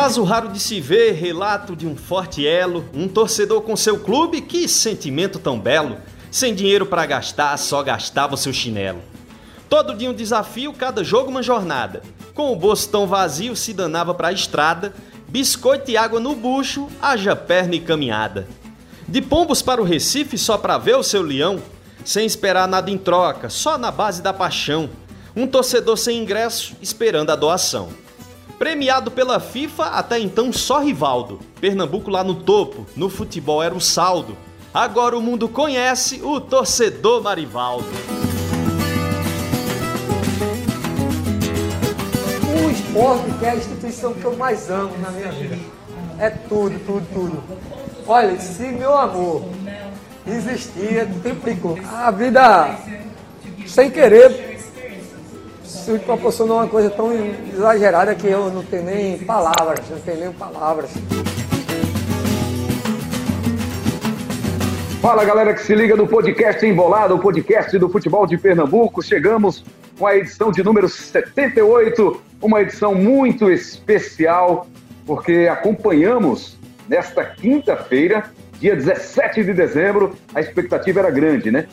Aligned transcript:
Caso 0.00 0.24
raro 0.24 0.48
de 0.48 0.58
se 0.58 0.80
ver, 0.80 1.12
relato 1.12 1.76
de 1.76 1.86
um 1.86 1.94
forte 1.94 2.46
elo, 2.46 2.88
um 2.94 3.06
torcedor 3.06 3.60
com 3.60 3.76
seu 3.76 4.00
clube, 4.00 4.40
que 4.40 4.66
sentimento 4.66 5.38
tão 5.38 5.60
belo. 5.60 5.98
Sem 6.30 6.54
dinheiro 6.54 6.86
para 6.86 7.04
gastar, 7.04 7.54
só 7.58 7.82
gastava 7.82 8.32
o 8.32 8.38
seu 8.38 8.50
chinelo. 8.50 9.02
Todo 9.68 9.94
dia 9.94 10.10
um 10.10 10.14
desafio, 10.14 10.72
cada 10.72 11.04
jogo 11.04 11.28
uma 11.28 11.42
jornada. 11.42 12.00
Com 12.32 12.50
o 12.50 12.56
bolso 12.56 12.88
tão 12.88 13.06
vazio, 13.06 13.54
se 13.54 13.74
danava 13.74 14.14
para 14.14 14.28
a 14.28 14.32
estrada, 14.32 14.94
biscoito 15.28 15.90
e 15.90 15.98
água 15.98 16.18
no 16.18 16.34
bucho, 16.34 16.88
haja 17.02 17.36
perna 17.36 17.74
e 17.74 17.80
caminhada. 17.80 18.48
De 19.06 19.20
Pombos 19.20 19.60
para 19.60 19.82
o 19.82 19.84
Recife 19.84 20.38
só 20.38 20.56
para 20.56 20.78
ver 20.78 20.96
o 20.96 21.02
seu 21.02 21.20
leão, 21.20 21.60
sem 22.06 22.24
esperar 22.24 22.66
nada 22.66 22.90
em 22.90 22.96
troca, 22.96 23.50
só 23.50 23.76
na 23.76 23.90
base 23.90 24.22
da 24.22 24.32
paixão. 24.32 24.88
Um 25.36 25.46
torcedor 25.46 25.98
sem 25.98 26.22
ingresso, 26.22 26.74
esperando 26.80 27.28
a 27.28 27.36
doação. 27.36 27.90
Premiado 28.60 29.10
pela 29.10 29.40
FIFA, 29.40 29.84
até 29.84 30.18
então 30.18 30.52
só 30.52 30.80
Rivaldo. 30.80 31.40
Pernambuco 31.62 32.10
lá 32.10 32.22
no 32.22 32.34
topo, 32.34 32.84
no 32.94 33.08
futebol 33.08 33.62
era 33.62 33.74
o 33.74 33.80
saldo. 33.80 34.36
Agora 34.72 35.16
o 35.16 35.22
mundo 35.22 35.48
conhece 35.48 36.20
o 36.22 36.38
torcedor 36.38 37.22
Marivaldo. 37.22 37.86
O 42.62 42.70
esporte 42.70 43.38
que 43.38 43.46
é 43.46 43.50
a 43.50 43.56
instituição 43.56 44.12
que 44.12 44.26
eu 44.26 44.36
mais 44.36 44.70
amo 44.70 44.94
na 44.98 45.10
minha 45.10 45.32
vida. 45.32 45.58
É 46.18 46.28
tudo, 46.28 46.78
tudo, 46.84 47.06
tudo. 47.14 47.42
Olha, 48.06 48.38
se 48.38 48.64
meu 48.64 48.94
amor 48.94 49.42
existia, 50.26 51.08
triplicou. 51.22 51.78
A 51.90 52.10
vida, 52.10 52.78
sem 53.66 53.90
querer, 53.90 54.49
se 55.80 55.98
proporcionou 55.98 56.58
uma 56.58 56.68
coisa 56.68 56.90
tão 56.90 57.10
exagerada 57.52 58.14
que 58.14 58.26
eu 58.26 58.50
não 58.50 58.62
tenho 58.62 58.84
nem 58.84 59.18
palavras, 59.18 59.88
não 59.88 59.98
tenho 59.98 60.20
nem 60.20 60.32
palavras. 60.32 60.90
Fala 65.00 65.24
galera 65.24 65.54
que 65.54 65.62
se 65.62 65.74
liga 65.74 65.96
no 65.96 66.06
podcast 66.06 66.64
Embolado, 66.64 67.14
o 67.14 67.18
podcast 67.18 67.76
do 67.78 67.88
futebol 67.88 68.26
de 68.26 68.36
Pernambuco. 68.36 69.02
Chegamos 69.02 69.64
com 69.98 70.06
a 70.06 70.14
edição 70.16 70.52
de 70.52 70.62
número 70.62 70.88
78, 70.88 72.20
uma 72.42 72.60
edição 72.60 72.94
muito 72.94 73.50
especial, 73.50 74.66
porque 75.06 75.48
acompanhamos 75.50 76.58
nesta 76.86 77.24
quinta-feira, 77.24 78.30
dia 78.58 78.76
17 78.76 79.42
de 79.42 79.54
dezembro, 79.54 80.14
a 80.34 80.40
expectativa 80.40 81.00
era 81.00 81.10
grande, 81.10 81.50
né? 81.50 81.66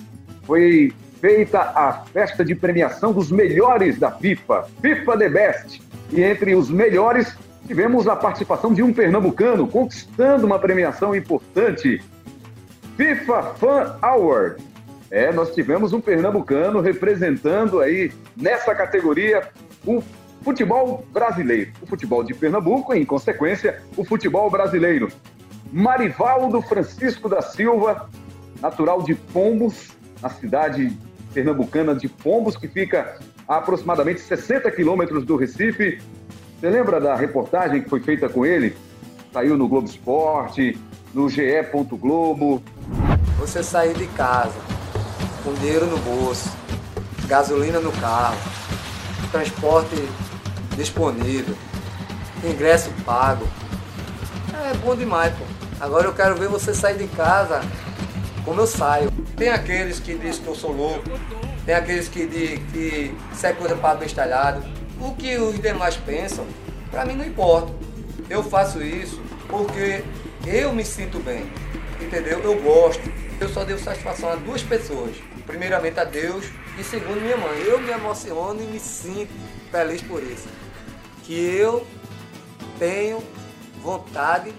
Foi 0.44 0.94
feita 1.20 1.60
a 1.60 2.06
festa 2.14 2.44
de 2.44 2.56
premiação 2.56 3.12
dos 3.12 3.32
melhores 3.32 3.98
da 3.98 4.12
FIFA, 4.12 4.68
FIFA 4.82 5.18
The 5.18 5.30
Best. 5.30 5.82
E 6.12 6.22
entre 6.22 6.56
os 6.56 6.70
melhores, 6.70 7.36
tivemos 7.66 8.08
a 8.08 8.16
participação 8.16 8.74
de 8.74 8.82
um 8.82 8.94
pernambucano 8.94 9.68
conquistando 9.68 10.46
uma 10.46 10.60
premiação 10.60 11.16
importante, 11.16 12.02
FIFA 12.96 13.44
Fan 13.56 13.98
Award. 14.02 14.64
É, 15.10 15.32
nós 15.32 15.54
tivemos 15.54 15.94
um 15.94 16.02
pernambucano 16.02 16.82
representando 16.82 17.80
aí 17.80 18.12
nessa 18.36 18.76
categoria 18.76 19.50
o 19.86 20.04
futebol 20.42 21.06
brasileiro, 21.12 21.72
o 21.82 21.86
futebol 21.86 22.24
de 22.24 22.34
Pernambuco 22.34 22.94
e, 22.94 23.00
em 23.00 23.06
consequência, 23.06 23.82
o 23.96 24.04
futebol 24.04 24.50
brasileiro. 24.50 25.10
Marivaldo 25.72 26.62
Francisco 26.62 27.28
da 27.28 27.42
Silva, 27.42 28.10
natural 28.62 29.02
de 29.02 29.16
Pombos, 29.16 29.90
na 30.22 30.30
cidade 30.30 30.98
pernambucana 31.38 31.94
de 31.94 32.10
Pombos, 32.10 32.58
que 32.58 32.68
fica 32.68 33.20
a 33.48 33.58
aproximadamente 33.58 34.22
60 34.22 34.72
quilômetros 34.72 35.24
do 35.24 35.36
Recife. 35.36 36.02
Você 36.60 36.68
lembra 36.68 37.00
da 37.00 37.16
reportagem 37.16 37.84
que 37.84 37.88
foi 37.88 38.00
feita 38.00 38.28
com 38.28 38.44
ele? 38.44 38.76
Saiu 39.32 39.56
no 39.56 39.68
Globo 39.68 39.88
Esporte, 39.88 40.76
no 41.14 41.30
GE. 41.30 41.44
Globo. 41.92 42.64
Você 43.38 43.62
sair 43.62 43.94
de 43.94 44.08
casa 44.08 44.60
com 45.44 45.54
dinheiro 45.54 45.86
no 45.86 46.00
bolso, 46.00 46.50
gasolina 47.28 47.80
no 47.80 47.92
carro, 47.92 48.38
transporte 49.32 49.96
disponível, 50.76 51.56
ingresso 52.44 52.90
pago. 53.06 53.48
É 54.72 54.76
bom 54.78 54.96
demais, 54.96 55.32
pô. 55.36 55.46
Agora 55.80 56.08
eu 56.08 56.14
quero 56.14 56.36
ver 56.36 56.50
você 56.50 56.74
sair 56.74 56.98
de 56.98 57.08
casa 57.10 57.62
como 58.48 58.62
eu 58.62 58.68
saio. 58.68 59.12
Tem 59.36 59.50
aqueles 59.50 60.00
que 60.00 60.16
dizem 60.16 60.42
que 60.42 60.48
eu 60.48 60.56
sou 60.56 60.72
louco, 60.72 61.04
tem 61.66 61.76
aqueles 61.76 62.08
que 62.08 62.26
dizem 62.26 62.66
que 62.68 63.14
isso 63.34 63.46
é 63.46 63.52
coisa 63.52 63.76
para 63.76 64.00
bestalhado. 64.00 64.66
O 65.02 65.14
que 65.14 65.38
os 65.38 65.60
demais 65.60 65.98
pensam, 65.98 66.48
para 66.90 67.04
mim 67.04 67.16
não 67.16 67.26
importa. 67.26 67.74
Eu 68.30 68.42
faço 68.42 68.82
isso 68.82 69.22
porque 69.50 70.02
eu 70.46 70.72
me 70.72 70.86
sinto 70.86 71.20
bem, 71.20 71.46
entendeu? 72.02 72.40
Eu 72.40 72.60
gosto. 72.62 73.04
Eu 73.40 73.50
só 73.50 73.66
devo 73.66 73.84
satisfação 73.84 74.30
a 74.30 74.36
duas 74.36 74.64
pessoas. 74.64 75.16
Primeiramente 75.46 76.00
a 76.00 76.06
Deus 76.06 76.46
e 76.80 76.84
segundo 76.86 77.20
minha 77.20 77.38
mãe. 77.38 77.60
Eu 77.66 77.82
me 77.82 77.92
emociono 77.92 78.64
e 78.64 78.66
me 78.66 78.80
sinto 78.80 79.30
feliz 79.70 80.02
por 80.02 80.24
isso. 80.24 80.48
Que 81.24 81.34
eu 81.34 81.86
tenho 82.80 83.22
vontade, 83.82 84.54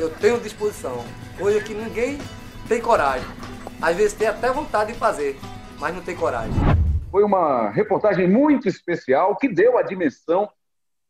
eu 0.00 0.10
tenho 0.10 0.40
disposição. 0.40 1.04
Coisa 1.38 1.60
que 1.60 1.72
ninguém 1.72 2.18
tem 2.70 2.80
coragem. 2.80 3.26
Às 3.82 3.96
vezes 3.96 4.12
tem 4.16 4.28
até 4.28 4.52
vontade 4.52 4.92
de 4.92 4.98
fazer, 4.98 5.36
mas 5.80 5.92
não 5.92 6.00
tem 6.00 6.14
coragem. 6.14 6.54
Foi 7.10 7.24
uma 7.24 7.68
reportagem 7.68 8.28
muito 8.28 8.68
especial 8.68 9.34
que 9.34 9.48
deu 9.48 9.76
a 9.76 9.82
dimensão 9.82 10.48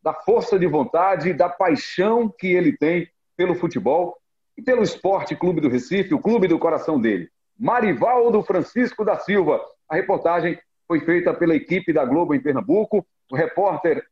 da 0.03 0.15
força 0.15 0.59
de 0.59 0.67
vontade, 0.67 1.35
da 1.35 1.51
paixão 1.51 2.31
que 2.31 2.47
ele 2.47 2.75
tem 2.75 3.07
pelo 3.37 3.55
futebol 3.55 4.17
e 4.57 4.63
pelo 4.63 4.83
Esporte 4.83 5.37
Clube 5.37 5.61
do 5.61 5.69
Recife, 5.69 6.15
o 6.15 6.19
clube 6.19 6.49
do 6.49 6.59
coração 6.59 6.99
dele. 6.99 7.29
Marivaldo 7.59 8.43
Francisco 8.43 9.05
da 9.05 9.19
Silva. 9.19 9.61
A 9.87 9.97
reportagem 9.97 10.59
foi 10.89 11.01
feita 11.01 11.35
pela 11.35 11.55
equipe 11.55 11.93
da 11.93 12.07
Globo 12.07 12.35
em 12.35 12.41
Pernambuco. 12.41 13.07
O 13.31 13.37
repórter 13.37 14.03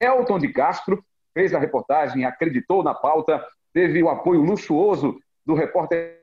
Elton 0.00 0.38
de 0.38 0.48
Castro 0.48 1.04
fez 1.34 1.52
a 1.52 1.58
reportagem, 1.58 2.24
acreditou 2.24 2.82
na 2.82 2.94
pauta, 2.94 3.46
teve 3.74 4.02
o 4.02 4.08
apoio 4.08 4.40
luxuoso 4.40 5.20
do 5.44 5.52
repórter 5.52 6.19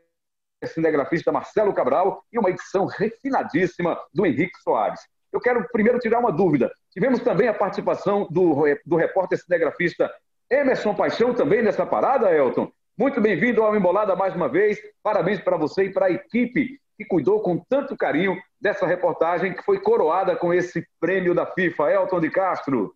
cinegrafista 0.65 1.31
Marcelo 1.31 1.73
Cabral 1.73 2.23
e 2.31 2.39
uma 2.39 2.49
edição 2.49 2.85
refinadíssima 2.85 3.99
do 4.13 4.25
Henrique 4.25 4.57
Soares. 4.63 4.99
Eu 5.31 5.39
quero 5.39 5.67
primeiro 5.71 5.99
tirar 5.99 6.19
uma 6.19 6.31
dúvida. 6.31 6.71
Tivemos 6.91 7.19
também 7.19 7.47
a 7.47 7.53
participação 7.53 8.27
do, 8.31 8.63
do 8.85 8.95
repórter 8.95 9.37
cinegrafista 9.37 10.11
Emerson 10.49 10.95
Paixão 10.95 11.33
também 11.33 11.61
nessa 11.61 11.85
parada, 11.85 12.33
Elton. 12.33 12.71
Muito 12.97 13.21
bem-vindo 13.21 13.61
ao 13.61 13.75
Embolada 13.75 14.15
mais 14.15 14.33
uma 14.33 14.49
vez. 14.49 14.79
Parabéns 15.03 15.39
para 15.39 15.57
você 15.57 15.83
e 15.83 15.93
para 15.93 16.07
a 16.07 16.11
equipe 16.11 16.79
que 16.97 17.05
cuidou 17.05 17.41
com 17.41 17.63
tanto 17.69 17.95
carinho 17.95 18.35
dessa 18.59 18.87
reportagem 18.87 19.53
que 19.53 19.63
foi 19.63 19.79
coroada 19.79 20.35
com 20.35 20.51
esse 20.51 20.87
prêmio 20.99 21.35
da 21.35 21.45
FIFA. 21.45 21.91
Elton 21.91 22.19
de 22.19 22.31
Castro. 22.31 22.95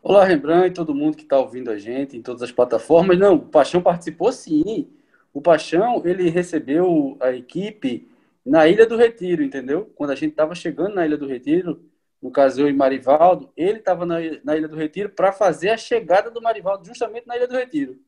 Olá, 0.00 0.24
Rembrandt 0.24 0.68
e 0.68 0.74
todo 0.74 0.94
mundo 0.94 1.16
que 1.16 1.24
está 1.24 1.38
ouvindo 1.38 1.70
a 1.70 1.78
gente 1.78 2.16
em 2.16 2.22
todas 2.22 2.42
as 2.42 2.52
plataformas. 2.52 3.18
Não, 3.18 3.34
o 3.34 3.40
Paixão 3.40 3.82
participou 3.82 4.30
sim. 4.30 4.88
O 5.38 5.40
Paixão, 5.40 6.02
ele 6.04 6.30
recebeu 6.30 7.16
a 7.20 7.30
equipe 7.30 8.10
na 8.44 8.66
Ilha 8.66 8.84
do 8.84 8.96
Retiro, 8.96 9.40
entendeu? 9.40 9.88
Quando 9.94 10.10
a 10.10 10.16
gente 10.16 10.32
estava 10.32 10.52
chegando 10.52 10.96
na 10.96 11.06
Ilha 11.06 11.16
do 11.16 11.28
Retiro, 11.28 11.80
no 12.20 12.28
caso 12.28 12.60
eu 12.60 12.68
e 12.68 12.72
Marivaldo, 12.72 13.48
ele 13.56 13.78
estava 13.78 14.04
na, 14.04 14.16
na 14.42 14.56
Ilha 14.56 14.66
do 14.66 14.74
Retiro 14.74 15.10
para 15.10 15.30
fazer 15.30 15.70
a 15.70 15.76
chegada 15.76 16.28
do 16.28 16.42
Marivaldo 16.42 16.84
justamente 16.84 17.24
na 17.28 17.36
Ilha 17.36 17.46
do 17.46 17.54
Retiro. 17.54 18.00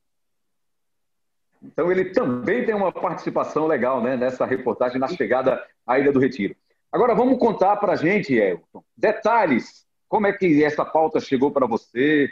Então 1.62 1.93
ele 1.93 2.06
também 2.06 2.67
tem 2.67 2.75
uma 2.75 2.91
participação 2.91 3.69
legal 3.69 4.03
né, 4.03 4.17
nessa 4.17 4.44
reportagem 4.44 4.99
na 4.99 5.06
chegada 5.06 5.65
à 5.87 6.00
Ilha 6.00 6.11
do 6.11 6.19
Retiro. 6.19 6.56
Agora 6.91 7.15
vamos 7.15 7.38
contar 7.38 7.76
para 7.76 7.93
a 7.93 7.97
gente, 7.97 8.35
Elton, 8.35 8.83
detalhes. 8.97 9.87
Como 10.09 10.26
é 10.26 10.33
que 10.33 10.65
essa 10.65 10.85
pauta 10.85 11.21
chegou 11.21 11.53
para 11.53 11.69
você? 11.69 12.29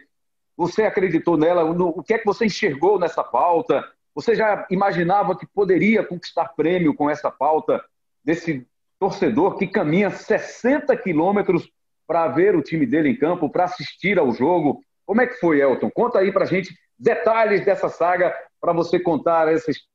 Você 0.56 0.82
acreditou 0.82 1.36
nela? 1.36 1.62
O 1.62 2.02
que 2.02 2.14
é 2.14 2.18
que 2.18 2.26
você 2.26 2.46
enxergou 2.46 2.98
nessa 2.98 3.22
pauta? 3.22 3.88
Você 4.18 4.34
já 4.34 4.66
imaginava 4.68 5.38
que 5.38 5.46
poderia 5.46 6.04
conquistar 6.04 6.48
prêmio 6.48 6.92
com 6.92 7.08
essa 7.08 7.30
pauta 7.30 7.80
desse 8.24 8.66
torcedor 8.98 9.56
que 9.56 9.64
caminha 9.64 10.10
60 10.10 10.96
quilômetros 10.96 11.70
para 12.04 12.26
ver 12.26 12.56
o 12.56 12.60
time 12.60 12.84
dele 12.84 13.10
em 13.10 13.16
campo, 13.16 13.48
para 13.48 13.62
assistir 13.62 14.18
ao 14.18 14.32
jogo? 14.32 14.82
Como 15.06 15.20
é 15.20 15.26
que 15.28 15.34
foi, 15.34 15.60
Elton? 15.60 15.88
Conta 15.88 16.18
aí 16.18 16.32
para 16.32 16.46
gente 16.46 16.76
detalhes 16.98 17.64
dessa 17.64 17.88
saga 17.88 18.34
para 18.60 18.72
você 18.72 18.98
contar 18.98 19.46
essa 19.46 19.70
história 19.70 19.88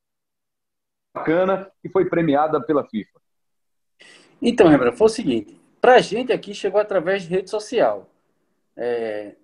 bacana 1.14 1.70
que 1.82 1.90
foi 1.90 2.06
premiada 2.06 2.62
pela 2.62 2.82
FIFA. 2.82 3.20
Então, 4.40 4.68
Rembrandt, 4.68 4.96
foi 4.96 5.06
o 5.06 5.10
seguinte: 5.10 5.60
para 5.82 5.96
a 5.96 6.00
gente 6.00 6.32
aqui 6.32 6.54
chegou 6.54 6.80
através 6.80 7.24
de 7.24 7.28
rede 7.28 7.50
social. 7.50 8.08
É, 8.74 9.34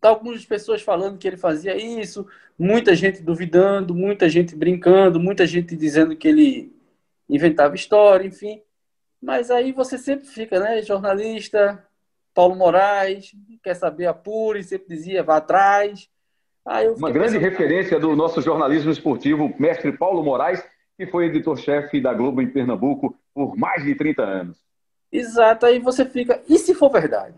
Tá 0.00 0.08
algumas 0.08 0.44
pessoas 0.46 0.80
falando 0.80 1.18
que 1.18 1.28
ele 1.28 1.36
fazia 1.36 1.76
isso, 1.76 2.26
muita 2.58 2.94
gente 2.94 3.22
duvidando, 3.22 3.94
muita 3.94 4.28
gente 4.28 4.56
brincando, 4.56 5.20
muita 5.20 5.46
gente 5.46 5.76
dizendo 5.76 6.16
que 6.16 6.26
ele 6.26 6.72
inventava 7.28 7.74
história, 7.74 8.26
enfim. 8.26 8.62
Mas 9.20 9.50
aí 9.50 9.72
você 9.72 9.98
sempre 9.98 10.26
fica, 10.26 10.58
né? 10.58 10.82
Jornalista, 10.82 11.86
Paulo 12.34 12.54
Moraes, 12.54 13.32
quer 13.62 13.74
saber, 13.74 14.06
apure, 14.06 14.62
sempre 14.62 14.88
dizia, 14.88 15.22
vá 15.22 15.36
atrás. 15.36 16.08
Uma 16.96 17.10
grande 17.10 17.38
pensando... 17.38 17.50
referência 17.50 18.00
do 18.00 18.16
nosso 18.16 18.40
jornalismo 18.40 18.90
esportivo, 18.90 19.52
mestre 19.58 19.92
Paulo 19.96 20.22
Moraes, 20.22 20.64
que 20.96 21.06
foi 21.06 21.26
editor-chefe 21.26 22.00
da 22.00 22.14
Globo 22.14 22.40
em 22.40 22.48
Pernambuco 22.48 23.18
por 23.34 23.56
mais 23.56 23.84
de 23.84 23.94
30 23.94 24.22
anos. 24.22 24.58
Exato, 25.12 25.66
aí 25.66 25.78
você 25.78 26.04
fica, 26.04 26.40
e 26.48 26.58
se 26.58 26.74
for 26.74 26.90
verdade? 26.90 27.34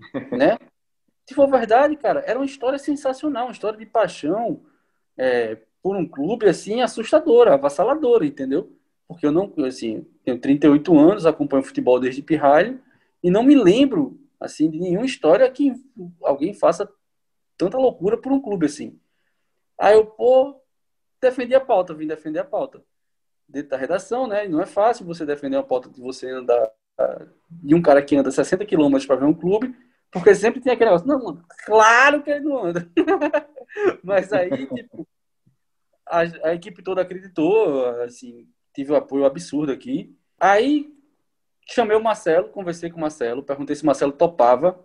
né? 0.32 0.58
Se 1.26 1.34
for 1.34 1.48
verdade, 1.48 1.96
cara, 1.96 2.22
era 2.26 2.38
uma 2.38 2.44
história 2.44 2.78
sensacional, 2.78 3.46
uma 3.46 3.52
história 3.52 3.78
de 3.78 3.86
paixão 3.86 4.62
é, 5.16 5.58
por 5.82 5.96
um 5.96 6.06
clube 6.06 6.48
assim 6.48 6.80
assustadora, 6.80 7.54
avassaladora, 7.54 8.26
entendeu? 8.26 8.72
Porque 9.06 9.26
eu 9.26 9.32
não, 9.32 9.52
assim, 9.64 10.06
tenho 10.24 10.38
38 10.38 10.98
anos, 10.98 11.26
acompanho 11.26 11.62
futebol 11.62 12.00
desde 12.00 12.22
pirralho 12.22 12.80
e 13.22 13.30
não 13.30 13.42
me 13.42 13.54
lembro 13.54 14.18
assim 14.40 14.68
de 14.68 14.78
nenhuma 14.78 15.06
história 15.06 15.48
que 15.50 15.72
alguém 16.22 16.52
faça 16.52 16.90
tanta 17.56 17.78
loucura 17.78 18.16
por 18.16 18.32
um 18.32 18.40
clube 18.40 18.66
assim. 18.66 18.98
Aí 19.78 19.94
eu, 19.94 20.06
pô, 20.06 20.60
defendi 21.20 21.54
a 21.54 21.60
pauta, 21.60 21.94
vim 21.94 22.06
defender 22.06 22.40
a 22.40 22.44
pauta. 22.44 22.82
Dentro 23.48 23.70
da 23.70 23.76
redação, 23.76 24.26
né? 24.26 24.48
Não 24.48 24.60
é 24.60 24.66
fácil 24.66 25.04
você 25.04 25.26
defender 25.26 25.56
uma 25.56 25.62
pauta 25.62 25.88
de 25.88 26.00
você 26.00 26.28
andar 26.30 26.70
de 27.50 27.74
um 27.74 27.82
cara 27.82 28.02
que 28.02 28.16
anda 28.16 28.30
60 28.30 28.64
quilômetros 28.64 29.06
para 29.06 29.16
ver 29.16 29.24
um 29.26 29.34
clube, 29.34 29.74
porque 30.12 30.34
sempre 30.34 30.60
tem 30.60 30.74
aquele 30.74 30.90
negócio, 30.90 31.08
não, 31.08 31.24
mano, 31.24 31.44
claro 31.64 32.22
que 32.22 32.30
ele 32.30 32.44
não 32.44 32.64
anda. 32.66 32.88
Mas 34.04 34.30
aí, 34.30 34.50
tipo, 34.68 35.08
a, 36.06 36.20
a, 36.20 36.54
equipe 36.54 36.82
toda 36.82 37.00
acreditou, 37.00 37.86
assim, 38.02 38.46
tive 38.74 38.92
um 38.92 38.96
apoio 38.96 39.24
absurdo 39.24 39.72
aqui. 39.72 40.14
Aí 40.38 40.94
chamei 41.66 41.96
o 41.96 42.02
Marcelo, 42.02 42.50
conversei 42.50 42.90
com 42.90 42.98
o 42.98 43.00
Marcelo, 43.00 43.42
perguntei 43.42 43.74
se 43.74 43.82
o 43.82 43.86
Marcelo 43.86 44.12
topava 44.12 44.84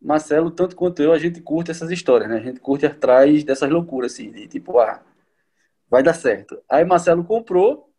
Marcelo, 0.00 0.50
tanto 0.50 0.74
quanto 0.74 1.02
eu, 1.02 1.12
a 1.12 1.18
gente 1.18 1.40
curte 1.40 1.70
essas 1.70 1.90
histórias, 1.90 2.28
né? 2.28 2.36
A 2.36 2.42
gente 2.42 2.58
curte 2.58 2.86
atrás 2.86 3.44
dessas 3.44 3.70
loucuras, 3.70 4.14
assim, 4.14 4.32
de 4.32 4.48
tipo, 4.48 4.78
ah, 4.78 5.02
vai 5.88 6.02
dar 6.02 6.14
certo. 6.14 6.60
Aí 6.68 6.84
Marcelo 6.84 7.22
comprou, 7.22 7.92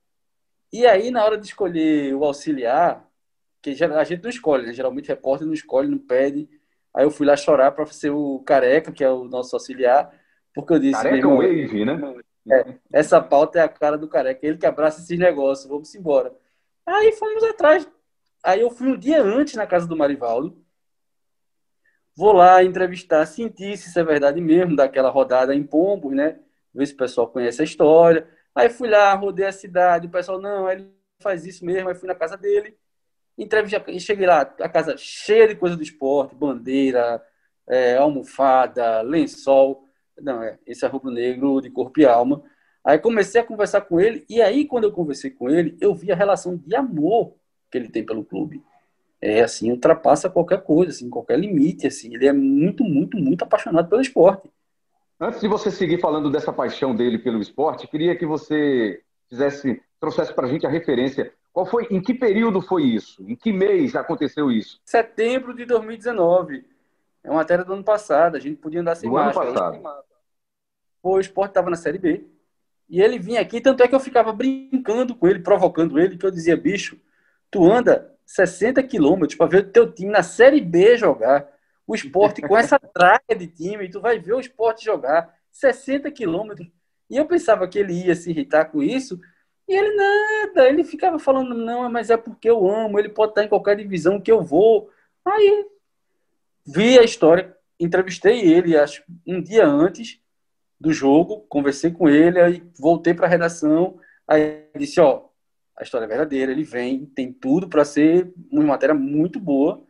e 0.71 0.85
aí 0.85 1.11
na 1.11 1.23
hora 1.23 1.37
de 1.37 1.45
escolher 1.45 2.13
o 2.15 2.25
auxiliar, 2.25 3.07
que 3.63 3.83
a 3.83 4.03
gente 4.03 4.21
não 4.21 4.29
escolhe, 4.29 4.67
né? 4.67 4.73
Geralmente 4.73 5.07
repórter 5.07 5.47
não 5.47 5.53
escolhe, 5.53 5.87
não 5.87 5.97
pede. 5.97 6.49
Aí 6.93 7.05
eu 7.05 7.09
fui 7.09 7.25
lá 7.25 7.35
chorar 7.35 7.71
para 7.71 7.85
ser 7.87 8.11
o 8.11 8.39
Careca, 8.39 8.91
que 8.91 9.03
é 9.03 9.09
o 9.09 9.23
nosso 9.23 9.55
auxiliar, 9.55 10.13
porque 10.53 10.73
eu 10.73 10.79
disse... 10.79 11.01
Careca 11.01 11.27
Wave, 11.27 11.85
né? 11.85 12.15
É, 12.51 12.75
essa 12.91 13.21
pauta 13.21 13.57
é 13.59 13.63
a 13.63 13.69
cara 13.69 13.97
do 13.97 14.07
Careca, 14.07 14.45
ele 14.45 14.57
que 14.57 14.65
abraça 14.65 15.01
esses 15.01 15.17
negócios, 15.17 15.67
vamos 15.67 15.95
embora. 15.95 16.35
Aí 16.85 17.13
fomos 17.13 17.43
atrás. 17.43 17.89
Aí 18.43 18.59
eu 18.59 18.69
fui 18.69 18.89
um 18.89 18.97
dia 18.97 19.23
antes 19.23 19.55
na 19.55 19.65
casa 19.65 19.87
do 19.87 19.95
Marivaldo, 19.95 20.61
Vou 22.15 22.31
lá 22.31 22.63
entrevistar, 22.63 23.25
sentir 23.25 23.75
se 23.75 23.89
isso 23.89 23.99
é 23.99 24.03
verdade 24.03 24.39
mesmo, 24.39 24.75
daquela 24.75 25.09
rodada 25.09 25.55
em 25.55 25.63
Pombos, 25.63 26.13
né? 26.13 26.39
Ver 26.73 26.85
se 26.85 26.93
o 26.93 26.97
pessoal 26.97 27.27
conhece 27.27 27.61
a 27.61 27.65
história. 27.65 28.27
Aí 28.53 28.69
fui 28.69 28.87
lá, 28.87 29.13
rodei 29.15 29.45
a 29.47 29.51
cidade, 29.51 30.07
o 30.07 30.11
pessoal, 30.11 30.39
não, 30.39 30.69
ele 30.69 30.91
faz 31.19 31.45
isso 31.45 31.65
mesmo. 31.65 31.89
Aí 31.89 31.95
fui 31.95 32.07
na 32.07 32.13
casa 32.13 32.37
dele, 32.37 32.77
entrevistei, 33.37 33.95
e 33.95 33.99
cheguei 33.99 34.27
lá, 34.27 34.41
a 34.41 34.69
casa 34.69 34.95
cheia 34.97 35.47
de 35.47 35.55
coisa 35.55 35.75
do 35.75 35.83
esporte, 35.83 36.35
bandeira, 36.35 37.21
é, 37.67 37.97
almofada, 37.97 39.01
lençol. 39.01 39.87
Não, 40.19 40.43
é, 40.43 40.59
esse 40.67 40.85
é 40.85 40.87
rubro-negro 40.87 41.61
de 41.61 41.69
corpo 41.69 41.99
e 41.99 42.05
alma. 42.05 42.43
Aí 42.83 42.99
comecei 42.99 43.41
a 43.41 43.45
conversar 43.45 43.81
com 43.81 43.99
ele, 43.99 44.25
e 44.29 44.41
aí 44.41 44.65
quando 44.65 44.83
eu 44.85 44.91
conversei 44.91 45.31
com 45.31 45.49
ele, 45.49 45.77
eu 45.79 45.95
vi 45.95 46.11
a 46.11 46.15
relação 46.15 46.57
de 46.57 46.75
amor 46.75 47.35
que 47.71 47.77
ele 47.77 47.89
tem 47.89 48.05
pelo 48.05 48.25
clube 48.25 48.63
é 49.23 49.41
assim, 49.41 49.71
ultrapassa 49.71 50.29
qualquer 50.29 50.61
coisa, 50.63 50.91
assim, 50.91 51.09
qualquer 51.09 51.39
limite, 51.39 51.87
assim. 51.87 52.13
Ele 52.13 52.27
é 52.27 52.33
muito, 52.33 52.83
muito, 52.83 53.17
muito 53.17 53.43
apaixonado 53.43 53.87
pelo 53.87 54.01
esporte. 54.01 54.51
Antes 55.17 55.39
de 55.39 55.47
você 55.47 55.71
seguir 55.71 56.01
falando 56.01 56.29
dessa 56.29 56.51
paixão 56.51 56.93
dele 56.93 57.17
pelo 57.17 57.39
esporte, 57.39 57.87
queria 57.87 58.17
que 58.17 58.25
você 58.25 59.01
fizesse, 59.29 59.81
trouxesse 59.97 60.33
para 60.33 60.45
a 60.45 60.49
gente 60.49 60.65
a 60.65 60.69
referência. 60.69 61.31
Qual 61.53 61.67
foi, 61.67 61.87
em 61.91 62.01
que 62.01 62.15
período 62.15 62.59
foi 62.61 62.83
isso? 62.83 63.23
Em 63.29 63.35
que 63.35 63.53
mês 63.53 63.95
aconteceu 63.95 64.51
isso? 64.51 64.81
Setembro 64.83 65.53
de 65.53 65.65
2019. 65.65 66.65
É 67.23 67.29
uma 67.29 67.37
matéria 67.37 67.63
do 67.63 67.73
ano 67.73 67.83
passado. 67.83 68.35
A 68.35 68.39
gente 68.39 68.57
podia 68.57 68.81
andar 68.81 68.95
sem 68.95 69.07
do 69.07 69.13
máscara. 69.13 69.49
ano 69.49 69.55
passado. 69.81 70.03
O 71.03 71.19
esporte 71.19 71.51
estava 71.51 71.69
na 71.69 71.75
Série 71.75 71.99
B. 71.99 72.25
E 72.89 73.01
ele 73.01 73.19
vinha 73.19 73.39
aqui, 73.39 73.61
tanto 73.61 73.83
é 73.83 73.87
que 73.87 73.93
eu 73.93 73.99
ficava 73.99 74.33
brincando 74.33 75.15
com 75.15 75.27
ele, 75.27 75.39
provocando 75.39 75.99
ele, 75.99 76.17
que 76.17 76.25
eu 76.25 76.31
dizia, 76.31 76.57
bicho, 76.57 76.99
tu 77.49 77.71
anda 77.71 78.13
60 78.25 78.81
quilômetros 78.83 79.37
para 79.37 79.47
ver 79.47 79.57
o 79.59 79.71
teu 79.71 79.91
time 79.91 80.11
na 80.11 80.23
Série 80.23 80.59
B 80.59 80.97
jogar. 80.97 81.47
O 81.85 81.93
esporte 81.93 82.41
com 82.41 82.57
essa 82.57 82.79
traga 82.79 83.35
de 83.37 83.47
time, 83.47 83.89
tu 83.89 84.01
vai 84.01 84.19
ver 84.19 84.33
o 84.33 84.39
esporte 84.39 84.83
jogar 84.83 85.33
60 85.51 86.09
quilômetros. 86.11 86.67
E 87.09 87.17
eu 87.17 87.25
pensava 87.25 87.67
que 87.67 87.77
ele 87.77 87.93
ia 87.93 88.15
se 88.15 88.31
irritar 88.31 88.65
com 88.65 88.81
isso, 88.81 89.19
e 89.67 89.73
ele 89.73 89.95
nada, 89.95 90.67
ele 90.67 90.83
ficava 90.83 91.17
falando, 91.17 91.53
não, 91.53 91.89
mas 91.89 92.09
é 92.09 92.17
porque 92.17 92.49
eu 92.49 92.67
amo, 92.69 92.99
ele 92.99 93.09
pode 93.09 93.31
estar 93.31 93.43
em 93.43 93.49
qualquer 93.49 93.77
divisão 93.77 94.19
que 94.19 94.31
eu 94.31 94.41
vou. 94.41 94.89
Aí 95.25 95.65
vi 96.65 96.99
a 96.99 97.03
história, 97.03 97.55
entrevistei 97.79 98.41
ele, 98.41 98.77
acho, 98.77 99.03
um 99.25 99.41
dia 99.41 99.65
antes 99.65 100.19
do 100.79 100.91
jogo, 100.91 101.45
conversei 101.47 101.91
com 101.91 102.09
ele, 102.09 102.39
aí 102.39 102.63
voltei 102.77 103.13
para 103.13 103.25
a 103.25 103.29
redação, 103.29 103.99
aí 104.27 104.67
disse, 104.77 104.99
ó, 104.99 105.29
a 105.77 105.83
história 105.83 106.05
é 106.05 106.07
verdadeira, 106.07 106.51
ele 106.51 106.63
vem, 106.63 107.05
tem 107.05 107.31
tudo 107.31 107.67
para 107.67 107.85
ser 107.85 108.31
uma 108.51 108.63
matéria 108.63 108.93
muito 108.93 109.39
boa. 109.39 109.85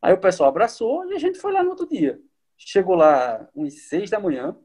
Aí 0.00 0.12
o 0.12 0.20
pessoal 0.20 0.48
abraçou 0.48 1.04
e 1.10 1.14
a 1.14 1.18
gente 1.18 1.38
foi 1.38 1.52
lá 1.52 1.62
no 1.62 1.70
outro 1.70 1.86
dia. 1.86 2.20
Chegou 2.56 2.94
lá 2.94 3.48
uns 3.54 3.88
seis 3.88 4.08
da 4.08 4.18
manhã, 4.18 4.56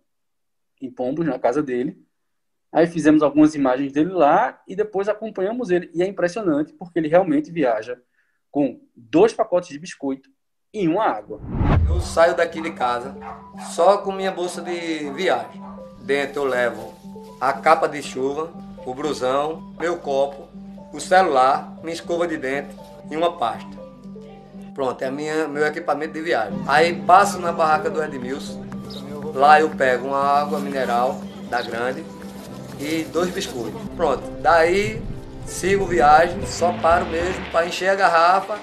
em 0.79 0.89
Pombos, 0.89 1.25
na 1.25 1.37
casa 1.37 1.61
dele. 1.61 2.01
Aí 2.71 2.87
fizemos 2.87 3.21
algumas 3.21 3.53
imagens 3.53 3.91
dele 3.91 4.11
lá 4.11 4.61
e 4.65 4.75
depois 4.75 5.09
acompanhamos 5.09 5.69
ele. 5.69 5.91
E 5.93 6.01
é 6.01 6.07
impressionante 6.07 6.71
porque 6.73 6.97
ele 6.97 7.09
realmente 7.09 7.51
viaja 7.51 7.99
com 8.49 8.79
dois 8.95 9.33
pacotes 9.33 9.69
de 9.69 9.79
biscoito 9.79 10.29
e 10.73 10.87
uma 10.87 11.03
água. 11.03 11.41
Eu 11.87 11.99
saio 11.99 12.35
daqui 12.35 12.61
de 12.61 12.71
casa 12.71 13.15
só 13.71 13.97
com 13.97 14.11
minha 14.13 14.31
bolsa 14.31 14.61
de 14.61 15.09
viagem. 15.11 15.61
Dentro 16.01 16.43
eu 16.43 16.45
levo 16.45 16.93
a 17.41 17.51
capa 17.51 17.87
de 17.87 18.01
chuva, 18.01 18.51
o 18.85 18.93
brusão, 18.93 19.73
meu 19.79 19.97
copo, 19.97 20.47
o 20.93 20.99
celular, 20.99 21.77
minha 21.81 21.93
escova 21.93 22.27
de 22.27 22.37
dente 22.37 22.73
e 23.09 23.17
uma 23.17 23.37
pasta. 23.37 23.81
Pronto, 24.73 25.01
é 25.01 25.11
minha, 25.11 25.47
meu 25.47 25.65
equipamento 25.65 26.13
de 26.13 26.21
viagem. 26.21 26.57
Aí 26.67 27.01
passo 27.01 27.37
na 27.39 27.51
barraca 27.51 27.89
do 27.89 28.01
Edmilson, 28.01 28.63
lá 29.33 29.59
eu 29.59 29.69
pego 29.69 30.07
uma 30.07 30.23
água 30.23 30.59
mineral 30.59 31.19
da 31.49 31.61
grande 31.61 32.03
e 32.81 33.07
dois 33.11 33.29
biscoitos. 33.29 33.79
Pronto, 33.95 34.23
daí 34.41 34.99
sigo 35.45 35.85
viagem, 35.85 36.43
só 36.47 36.73
paro 36.73 37.05
mesmo 37.05 37.45
para 37.51 37.67
encher 37.67 37.89
a 37.89 37.95
garrafa 37.95 38.57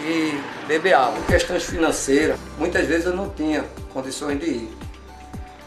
e 0.00 0.40
beber 0.66 0.94
água. 0.94 1.20
Questões 1.26 1.64
financeiras, 1.64 2.38
muitas 2.56 2.86
vezes 2.86 3.06
eu 3.06 3.16
não 3.16 3.28
tinha 3.30 3.64
condições 3.92 4.38
de 4.38 4.46
ir. 4.46 4.70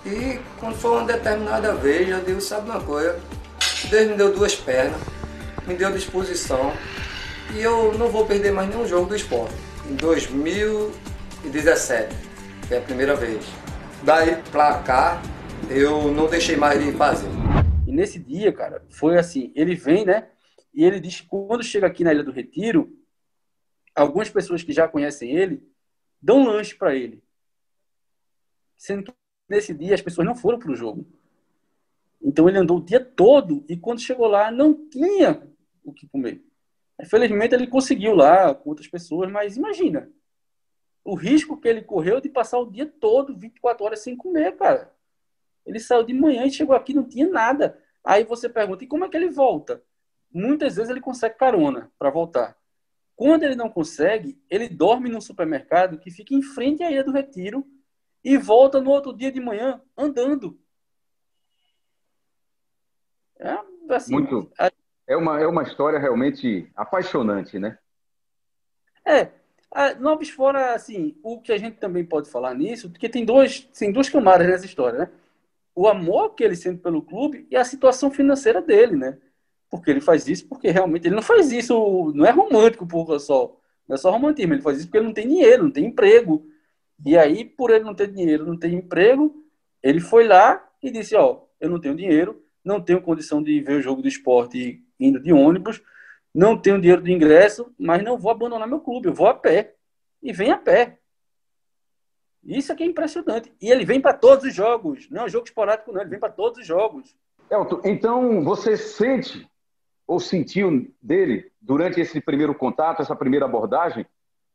E 0.05 0.39
quando 0.59 0.75
foi 0.75 0.91
uma 0.91 1.05
determinada 1.05 1.73
vez, 1.75 2.07
eu 2.09 2.23
digo, 2.23 2.41
sabe 2.41 2.69
uma 2.69 2.81
coisa, 2.81 3.19
Deus 3.89 4.07
me 4.07 4.15
deu 4.15 4.33
duas 4.33 4.55
pernas, 4.55 4.99
me 5.67 5.75
deu 5.75 5.91
disposição 5.91 6.73
e 7.53 7.61
eu 7.61 7.93
não 7.97 8.09
vou 8.09 8.25
perder 8.25 8.51
mais 8.51 8.69
nenhum 8.69 8.87
jogo 8.87 9.07
do 9.07 9.15
esporte. 9.15 9.53
Em 9.89 9.95
2017, 9.95 12.15
foi 12.67 12.77
a 12.77 12.81
primeira 12.81 13.15
vez. 13.15 13.43
Daí 14.03 14.37
pra 14.51 14.75
cá, 14.75 15.19
eu 15.69 16.11
não 16.11 16.27
deixei 16.27 16.55
mais 16.55 16.83
de 16.83 16.91
fazer. 16.93 17.29
E 17.91 17.93
nesse 17.93 18.17
dia, 18.17 18.53
cara, 18.53 18.85
foi 18.89 19.17
assim, 19.17 19.51
ele 19.53 19.75
vem, 19.75 20.05
né? 20.05 20.31
E 20.73 20.81
ele 20.81 20.97
diz 20.97 21.19
que 21.19 21.27
quando 21.27 21.61
chega 21.61 21.85
aqui 21.85 22.05
na 22.05 22.13
Ilha 22.13 22.23
do 22.23 22.31
Retiro, 22.31 22.97
algumas 23.93 24.29
pessoas 24.29 24.63
que 24.63 24.71
já 24.71 24.87
conhecem 24.87 25.29
ele 25.35 25.69
dão 26.21 26.45
lanche 26.45 26.73
para 26.73 26.95
ele. 26.95 27.21
Sendo 28.77 29.11
que 29.11 29.13
nesse 29.49 29.73
dia 29.73 29.93
as 29.93 30.01
pessoas 30.01 30.25
não 30.25 30.33
foram 30.33 30.57
para 30.57 30.71
o 30.71 30.75
jogo. 30.75 31.05
Então 32.21 32.47
ele 32.47 32.59
andou 32.59 32.77
o 32.77 32.81
dia 32.81 33.03
todo 33.03 33.65
e 33.67 33.75
quando 33.75 33.99
chegou 33.99 34.27
lá 34.27 34.49
não 34.49 34.87
tinha 34.87 35.45
o 35.83 35.91
que 35.91 36.07
comer. 36.07 36.41
Infelizmente 36.97 37.53
ele 37.53 37.67
conseguiu 37.67 38.15
lá 38.15 38.55
com 38.55 38.69
outras 38.69 38.87
pessoas, 38.87 39.29
mas 39.29 39.57
imagina 39.57 40.09
o 41.03 41.13
risco 41.13 41.59
que 41.59 41.67
ele 41.67 41.81
correu 41.81 42.21
de 42.21 42.29
passar 42.29 42.57
o 42.57 42.71
dia 42.71 42.85
todo, 42.85 43.35
24 43.35 43.83
horas 43.83 43.99
sem 43.99 44.15
comer, 44.15 44.55
cara. 44.55 44.95
Ele 45.65 45.79
saiu 45.79 46.03
de 46.03 46.13
manhã 46.13 46.45
e 46.45 46.51
chegou 46.51 46.75
aqui 46.75 46.93
não 46.93 47.03
tinha 47.03 47.29
nada. 47.29 47.77
Aí 48.03 48.23
você 48.23 48.49
pergunta, 48.49 48.83
e 48.83 48.87
como 48.87 49.05
é 49.05 49.09
que 49.09 49.15
ele 49.15 49.29
volta? 49.29 49.83
Muitas 50.33 50.75
vezes 50.75 50.89
ele 50.89 51.01
consegue 51.01 51.35
carona 51.35 51.91
para 51.99 52.09
voltar. 52.09 52.57
Quando 53.15 53.43
ele 53.43 53.55
não 53.55 53.69
consegue, 53.69 54.41
ele 54.49 54.67
dorme 54.67 55.09
num 55.09 55.21
supermercado 55.21 55.99
que 55.99 56.09
fica 56.09 56.33
em 56.33 56.41
frente 56.41 56.83
à 56.83 56.89
Ilha 56.89 57.03
do 57.03 57.11
Retiro 57.11 57.65
e 58.23 58.37
volta 58.37 58.81
no 58.81 58.89
outro 58.89 59.13
dia 59.13 59.31
de 59.31 59.39
manhã 59.39 59.81
andando. 59.95 60.59
É, 63.39 63.59
assim, 63.93 64.13
Muito. 64.13 64.51
A, 64.57 64.71
é 65.07 65.15
uma, 65.17 65.39
é 65.39 65.47
uma 65.47 65.63
história 65.63 65.99
realmente 65.99 66.71
apaixonante, 66.75 67.59
né? 67.59 67.77
É. 69.05 69.31
A 69.73 69.93
Noves 69.95 70.29
fora, 70.29 70.73
assim, 70.73 71.17
o 71.23 71.39
que 71.39 71.51
a 71.51 71.57
gente 71.57 71.77
também 71.77 72.05
pode 72.05 72.29
falar 72.29 72.53
nisso, 72.53 72.89
porque 72.89 73.07
tem, 73.07 73.23
dois, 73.23 73.61
tem 73.77 73.91
duas 73.91 74.09
camadas 74.09 74.47
nessa 74.47 74.65
história, 74.65 74.99
né? 74.99 75.11
O 75.75 75.87
amor 75.87 76.35
que 76.35 76.43
ele 76.43 76.55
sente 76.55 76.81
pelo 76.81 77.01
clube 77.01 77.47
e 77.49 77.55
a 77.55 77.63
situação 77.63 78.11
financeira 78.11 78.61
dele, 78.61 78.95
né? 78.95 79.17
Porque 79.69 79.89
ele 79.89 80.01
faz 80.01 80.27
isso 80.27 80.47
porque 80.47 80.69
realmente 80.69 81.07
ele 81.07 81.15
não 81.15 81.21
faz 81.21 81.51
isso, 81.51 82.11
não 82.13 82.25
é 82.25 82.31
romântico 82.31 82.85
por 82.85 83.17
só, 83.19 83.57
não 83.87 83.95
é 83.95 83.97
só 83.97 84.11
romantismo, 84.11 84.53
ele 84.53 84.61
faz 84.61 84.77
isso 84.77 84.87
porque 84.87 84.97
ele 84.97 85.07
não 85.07 85.13
tem 85.13 85.27
dinheiro, 85.27 85.63
não 85.63 85.71
tem 85.71 85.85
emprego. 85.85 86.45
E 87.05 87.17
aí, 87.17 87.45
por 87.45 87.71
ele 87.71 87.83
não 87.83 87.95
ter 87.95 88.07
dinheiro, 88.11 88.45
não 88.45 88.57
ter 88.57 88.71
emprego, 88.71 89.33
ele 89.81 89.99
foi 89.99 90.27
lá 90.27 90.63
e 90.83 90.91
disse, 90.91 91.15
ó, 91.15 91.43
eu 91.59 91.69
não 91.69 91.79
tenho 91.79 91.95
dinheiro, 91.95 92.43
não 92.63 92.81
tenho 92.81 93.01
condição 93.01 93.41
de 93.41 93.59
ver 93.61 93.79
o 93.79 93.81
jogo 93.81 94.01
do 94.01 94.07
esporte 94.07 94.83
indo 94.99 95.19
de 95.19 95.33
ônibus, 95.33 95.81
não 96.33 96.57
tenho 96.57 96.79
dinheiro 96.79 97.01
de 97.01 97.11
ingresso, 97.11 97.73
mas 97.77 98.03
não 98.03 98.17
vou 98.17 98.31
abandonar 98.31 98.67
meu 98.67 98.79
clube, 98.79 99.07
eu 99.07 99.13
vou 99.13 99.27
a 99.27 99.33
pé. 99.33 99.75
E 100.21 100.31
vem 100.31 100.51
a 100.51 100.57
pé. 100.57 100.99
Isso 102.43 102.71
aqui 102.71 102.83
é 102.83 102.87
impressionante. 102.87 103.53
E 103.61 103.69
ele 103.69 103.85
vem 103.85 104.01
para 104.01 104.13
todos 104.13 104.45
os 104.45 104.53
jogos. 104.53 105.09
Não 105.09 105.23
é 105.23 105.25
um 105.25 105.29
jogo 105.29 105.45
esporádico, 105.45 105.91
não. 105.91 106.01
Ele 106.01 106.09
vem 106.09 106.19
para 106.19 106.31
todos 106.31 106.59
os 106.59 106.65
jogos. 106.65 107.15
Elton, 107.49 107.81
então 107.83 108.43
você 108.43 108.77
sente 108.77 109.49
ou 110.07 110.19
sentiu 110.19 110.93
dele, 111.01 111.51
durante 111.61 112.01
esse 112.01 112.19
primeiro 112.19 112.53
contato, 112.53 113.01
essa 113.01 113.15
primeira 113.15 113.45
abordagem, 113.45 114.05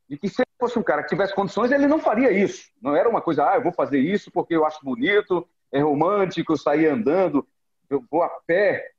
de 0.08 0.18
que 0.18 0.28
se 0.28 0.42
ele 0.42 0.50
fosse 0.58 0.78
um 0.78 0.82
cara 0.82 1.02
que 1.02 1.08
tivesse 1.08 1.34
condições, 1.34 1.70
ele 1.72 1.86
não 1.86 1.98
faria 1.98 2.30
isso. 2.30 2.70
Não 2.80 2.94
era 2.94 3.08
uma 3.08 3.22
coisa, 3.22 3.50
ah, 3.50 3.56
eu 3.56 3.62
vou 3.62 3.72
fazer 3.72 3.98
isso 3.98 4.30
porque 4.30 4.54
eu 4.54 4.66
acho 4.66 4.84
bonito, 4.84 5.48
é 5.72 5.80
romântico, 5.80 6.56
sair 6.56 6.86
andando, 6.86 7.46
eu 7.88 8.04
vou 8.10 8.22
a 8.22 8.28
pé 8.46 8.92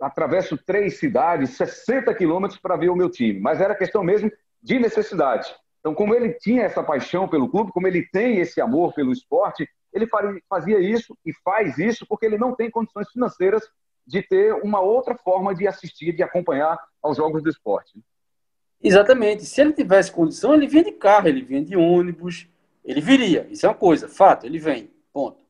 atravesso 0.00 0.56
três 0.56 0.98
cidades, 0.98 1.50
60 1.50 2.14
quilômetros 2.14 2.58
para 2.58 2.76
ver 2.76 2.88
o 2.88 2.96
meu 2.96 3.10
time. 3.10 3.38
Mas 3.38 3.60
era 3.60 3.74
questão 3.74 4.02
mesmo 4.02 4.32
de 4.62 4.78
necessidade. 4.78 5.54
Então, 5.80 5.94
como 5.94 6.14
ele 6.14 6.34
tinha 6.34 6.62
essa 6.62 6.82
paixão 6.82 7.26
pelo 7.26 7.48
clube, 7.48 7.72
como 7.72 7.86
ele 7.86 8.06
tem 8.12 8.38
esse 8.38 8.60
amor 8.60 8.92
pelo 8.92 9.12
esporte, 9.12 9.68
ele 9.92 10.06
fazia 10.48 10.78
isso 10.78 11.16
e 11.24 11.32
faz 11.42 11.78
isso 11.78 12.06
porque 12.06 12.26
ele 12.26 12.38
não 12.38 12.54
tem 12.54 12.70
condições 12.70 13.10
financeiras 13.10 13.62
de 14.06 14.22
ter 14.22 14.54
uma 14.54 14.80
outra 14.80 15.16
forma 15.16 15.54
de 15.54 15.66
assistir, 15.66 16.12
de 16.12 16.22
acompanhar 16.22 16.78
aos 17.02 17.16
jogos 17.16 17.42
do 17.42 17.48
esporte. 17.48 17.98
Exatamente. 18.82 19.44
Se 19.44 19.60
ele 19.60 19.72
tivesse 19.72 20.12
condição, 20.12 20.54
ele 20.54 20.66
vinha 20.66 20.84
de 20.84 20.92
carro, 20.92 21.28
ele 21.28 21.42
vinha 21.42 21.64
de 21.64 21.76
ônibus, 21.76 22.46
ele 22.84 23.00
viria. 23.00 23.46
Isso 23.50 23.66
é 23.66 23.68
uma 23.68 23.74
coisa, 23.74 24.08
fato, 24.08 24.46
ele 24.46 24.58
vem, 24.58 24.90
ponto. 25.12 25.40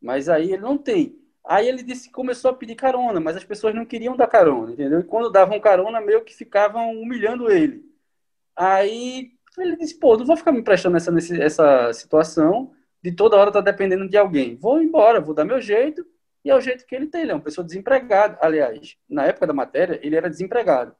Mas 0.00 0.28
aí 0.28 0.52
ele 0.52 0.62
não 0.62 0.78
tem. 0.78 1.18
Aí 1.44 1.68
ele 1.68 1.82
disse 1.82 2.10
começou 2.10 2.50
a 2.50 2.54
pedir 2.54 2.74
carona, 2.74 3.20
mas 3.20 3.36
as 3.36 3.44
pessoas 3.44 3.74
não 3.74 3.84
queriam 3.84 4.16
dar 4.16 4.28
carona, 4.28 4.72
entendeu? 4.72 5.00
E 5.00 5.04
quando 5.04 5.30
davam 5.30 5.60
carona, 5.60 6.00
meio 6.00 6.24
que 6.24 6.34
ficavam 6.34 6.92
humilhando 6.92 7.50
ele. 7.50 7.84
Aí 8.54 9.32
ele 9.58 9.76
disse, 9.76 9.98
pô, 9.98 10.16
não 10.16 10.24
vou 10.24 10.36
ficar 10.36 10.52
me 10.52 10.60
emprestando 10.60 10.96
essa, 10.96 11.12
essa 11.42 11.92
situação 11.92 12.72
de 13.02 13.12
toda 13.12 13.36
hora 13.36 13.50
estar 13.50 13.62
tá 13.62 13.70
dependendo 13.70 14.08
de 14.08 14.16
alguém. 14.16 14.56
Vou 14.56 14.80
embora, 14.80 15.20
vou 15.20 15.34
dar 15.34 15.44
meu 15.44 15.60
jeito, 15.60 16.06
e 16.44 16.50
é 16.50 16.56
o 16.56 16.60
jeito 16.60 16.86
que 16.86 16.94
ele 16.94 17.06
tem. 17.06 17.22
Ele 17.22 17.32
é 17.32 17.34
uma 17.34 17.40
pessoa 17.40 17.64
desempregada. 17.64 18.38
Aliás, 18.40 18.96
na 19.08 19.26
época 19.26 19.46
da 19.46 19.52
matéria, 19.52 19.98
ele 20.02 20.16
era 20.16 20.30
desempregado. 20.30 20.94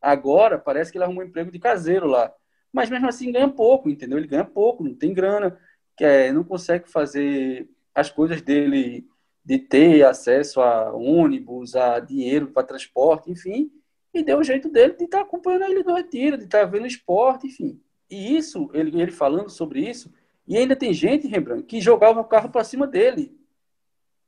Agora, 0.00 0.58
parece 0.58 0.92
que 0.92 0.98
ele 0.98 1.04
arrumou 1.04 1.24
um 1.24 1.26
emprego 1.26 1.50
de 1.50 1.58
caseiro 1.58 2.06
lá. 2.06 2.32
Mas 2.72 2.90
mesmo 2.90 3.08
assim 3.08 3.32
ganha 3.32 3.48
pouco, 3.48 3.88
entendeu? 3.88 4.18
Ele 4.18 4.26
ganha 4.26 4.44
pouco, 4.44 4.84
não 4.84 4.94
tem 4.94 5.14
grana, 5.14 5.58
quer, 5.96 6.32
não 6.32 6.44
consegue 6.44 6.90
fazer 6.90 7.68
as 7.94 8.10
coisas 8.10 8.42
dele 8.42 9.06
de 9.44 9.58
ter 9.58 10.04
acesso 10.04 10.60
a 10.60 10.92
ônibus, 10.92 11.76
a 11.76 12.00
dinheiro 12.00 12.48
para 12.48 12.66
transporte, 12.66 13.30
enfim, 13.30 13.70
e 14.12 14.22
deu 14.22 14.38
o 14.38 14.44
jeito 14.44 14.68
dele 14.68 14.94
de 14.94 15.04
estar 15.04 15.18
tá 15.18 15.24
acompanhando 15.24 15.64
ele 15.64 15.82
no 15.82 15.94
retiro, 15.94 16.38
de 16.38 16.44
estar 16.44 16.60
tá 16.60 16.64
vendo 16.64 16.86
esporte, 16.86 17.46
enfim. 17.46 17.80
E 18.10 18.36
isso, 18.36 18.70
ele, 18.72 19.00
ele 19.00 19.10
falando 19.10 19.50
sobre 19.50 19.80
isso, 19.88 20.12
e 20.46 20.56
ainda 20.56 20.76
tem 20.76 20.92
gente, 20.92 21.26
Rembrandt, 21.26 21.64
que 21.64 21.80
jogava 21.80 22.20
o 22.20 22.24
carro 22.24 22.50
para 22.50 22.64
cima 22.64 22.86
dele. 22.86 23.38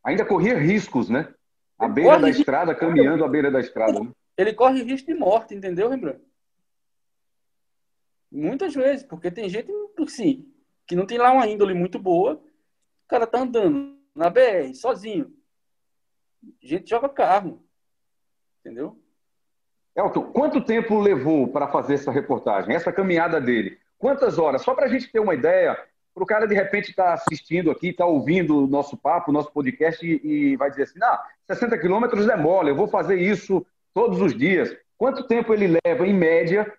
Ainda 0.02 0.24
corria 0.24 0.58
riscos, 0.58 1.08
né? 1.08 1.32
À 1.78 1.88
beira 1.88 2.18
da 2.18 2.30
estrada, 2.30 2.74
caminhando 2.74 3.24
à 3.24 3.28
beira 3.28 3.50
da 3.50 3.60
estrada. 3.60 4.00
Né? 4.00 4.10
Ele 4.36 4.54
corre 4.54 4.82
risco 4.82 5.06
de 5.06 5.14
morte, 5.14 5.54
entendeu, 5.54 5.88
Rembrandt? 5.88 6.20
Muitas 8.30 8.74
vezes, 8.74 9.04
porque 9.04 9.30
tem 9.30 9.48
gente, 9.48 9.70
sim, 10.08 10.50
que 10.86 10.96
não 10.96 11.06
tem 11.06 11.18
lá 11.18 11.32
uma 11.32 11.46
índole 11.46 11.74
muito 11.74 11.98
boa, 11.98 12.34
o 12.34 13.08
cara 13.08 13.26
tá 13.26 13.40
andando 13.40 13.98
na 14.14 14.30
BR, 14.30 14.74
sozinho. 14.74 15.34
A 16.62 16.66
gente 16.66 16.88
joga 16.88 17.08
carro. 17.08 17.62
Entendeu? 18.60 19.00
Elton, 19.96 20.22
quanto 20.24 20.60
tempo 20.60 21.00
levou 21.00 21.48
para 21.48 21.68
fazer 21.68 21.94
essa 21.94 22.12
reportagem, 22.12 22.74
essa 22.74 22.92
caminhada 22.92 23.40
dele? 23.40 23.78
Quantas 23.98 24.38
horas? 24.38 24.60
Só 24.60 24.74
para 24.74 24.84
a 24.84 24.88
gente 24.88 25.10
ter 25.10 25.20
uma 25.20 25.34
ideia, 25.34 25.74
para 26.14 26.22
o 26.22 26.26
cara 26.26 26.46
de 26.46 26.54
repente 26.54 26.90
estar 26.90 27.04
tá 27.04 27.14
assistindo 27.14 27.70
aqui, 27.70 27.88
estar 27.88 28.04
tá 28.04 28.10
ouvindo 28.10 28.64
o 28.64 28.66
nosso 28.66 28.94
papo, 28.94 29.30
o 29.30 29.34
nosso 29.34 29.50
podcast 29.50 30.06
e, 30.06 30.20
e 30.52 30.56
vai 30.56 30.68
dizer 30.68 30.82
assim: 30.82 30.98
não, 30.98 31.18
60 31.46 31.78
quilômetros 31.78 32.28
é 32.28 32.36
mole, 32.36 32.70
eu 32.70 32.76
vou 32.76 32.86
fazer 32.86 33.16
isso 33.16 33.66
todos 33.94 34.20
os 34.20 34.36
dias. 34.36 34.76
Quanto 34.98 35.26
tempo 35.26 35.54
ele 35.54 35.78
leva, 35.82 36.06
em 36.06 36.12
média, 36.12 36.70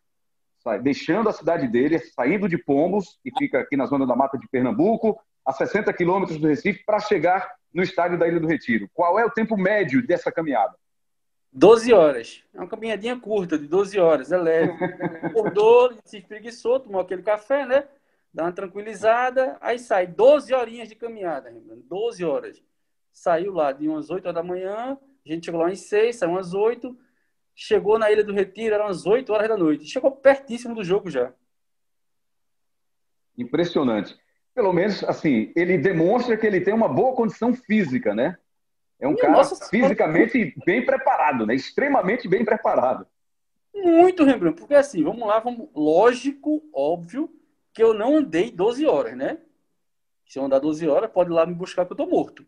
deixando 0.83 1.29
a 1.29 1.33
cidade 1.33 1.67
dele, 1.67 1.97
saindo 2.00 2.47
de 2.47 2.57
Pombos, 2.57 3.19
que 3.24 3.31
fica 3.38 3.59
aqui 3.59 3.75
na 3.75 3.88
zona 3.88 4.05
da 4.05 4.15
mata 4.15 4.38
de 4.38 4.47
Pernambuco, 4.47 5.19
a 5.43 5.51
60 5.51 5.91
quilômetros 5.93 6.38
do 6.39 6.47
Recife 6.47 6.83
para 6.86 7.00
chegar 7.00 7.51
no 7.74 7.81
estádio 7.81 8.17
da 8.17 8.27
Ilha 8.27 8.39
do 8.39 8.47
Retiro. 8.47 8.88
Qual 8.93 9.17
é 9.17 9.25
o 9.25 9.31
tempo 9.31 9.57
médio 9.57 10.05
dessa 10.05 10.31
caminhada? 10.31 10.75
12 11.57 11.91
horas. 11.91 12.43
É 12.53 12.59
uma 12.59 12.67
caminhadinha 12.67 13.19
curta, 13.19 13.57
de 13.57 13.67
12 13.67 13.99
horas, 13.99 14.31
é 14.31 14.37
leve. 14.37 14.73
Acordou, 15.25 15.91
se 16.05 16.19
espreguiçou, 16.19 16.79
tomou 16.79 17.01
aquele 17.01 17.23
café, 17.23 17.65
né? 17.65 17.87
Dá 18.31 18.43
uma 18.43 18.51
tranquilizada, 18.51 19.57
aí 19.59 19.79
sai 19.79 20.05
12 20.05 20.53
horinhas 20.53 20.87
de 20.87 20.93
caminhada, 20.93 21.51
12 21.89 22.23
horas. 22.23 22.63
Saiu 23.11 23.51
lá 23.53 23.71
de 23.71 23.87
umas 23.87 24.11
8 24.11 24.25
horas 24.25 24.35
da 24.35 24.43
manhã, 24.43 24.95
a 25.25 25.29
gente 25.29 25.45
chegou 25.45 25.59
lá 25.59 25.65
umas 25.65 25.79
6, 25.79 26.17
saiu 26.17 26.31
umas 26.33 26.53
8, 26.53 26.95
chegou 27.55 27.97
na 27.97 28.11
Ilha 28.11 28.23
do 28.23 28.33
Retiro, 28.33 28.75
eram 28.75 28.85
umas 28.85 29.07
8 29.07 29.33
horas 29.33 29.49
da 29.49 29.57
noite. 29.57 29.85
Chegou 29.85 30.11
pertíssimo 30.11 30.75
do 30.75 30.83
jogo 30.83 31.09
já. 31.09 31.33
Impressionante 33.35 34.15
pelo 34.57 34.73
menos, 34.73 35.03
assim, 35.03 35.51
ele 35.55 35.77
demonstra 35.77 36.35
que 36.35 36.43
ele 36.43 36.59
tem 36.59 36.73
uma 36.73 36.87
boa 36.87 37.15
condição 37.15 37.53
física, 37.53 38.15
né? 38.15 38.35
É 39.00 39.08
um 39.08 39.16
cara 39.16 39.34
nossa, 39.34 39.68
fisicamente 39.68 40.54
bem 40.66 40.86
preparado, 40.86 41.46
né? 41.46 41.54
Extremamente 41.54 42.27
bem 42.27 42.44
preparado. 42.44 43.06
Muito, 43.74 44.24
Rembrandt, 44.24 44.60
porque 44.60 44.74
assim, 44.74 45.04
vamos 45.04 45.27
lá, 45.27 45.39
vamos... 45.39 45.70
lógico, 45.75 46.63
óbvio, 46.74 47.30
que 47.74 47.84
eu 47.84 47.94
não 47.94 48.18
andei 48.18 48.51
12 48.51 48.88
horas, 48.88 49.16
né? 49.16 49.38
Se 50.27 50.39
eu 50.39 50.44
andar 50.44 50.60
12 50.60 50.88
horas, 50.88 51.12
pode 51.12 51.30
ir 51.30 51.34
lá 51.34 51.46
me 51.46 51.54
buscar 51.54 51.86
que 51.86 51.94
eu 51.94 51.98
tô 51.98 52.08
morto. 52.08 52.46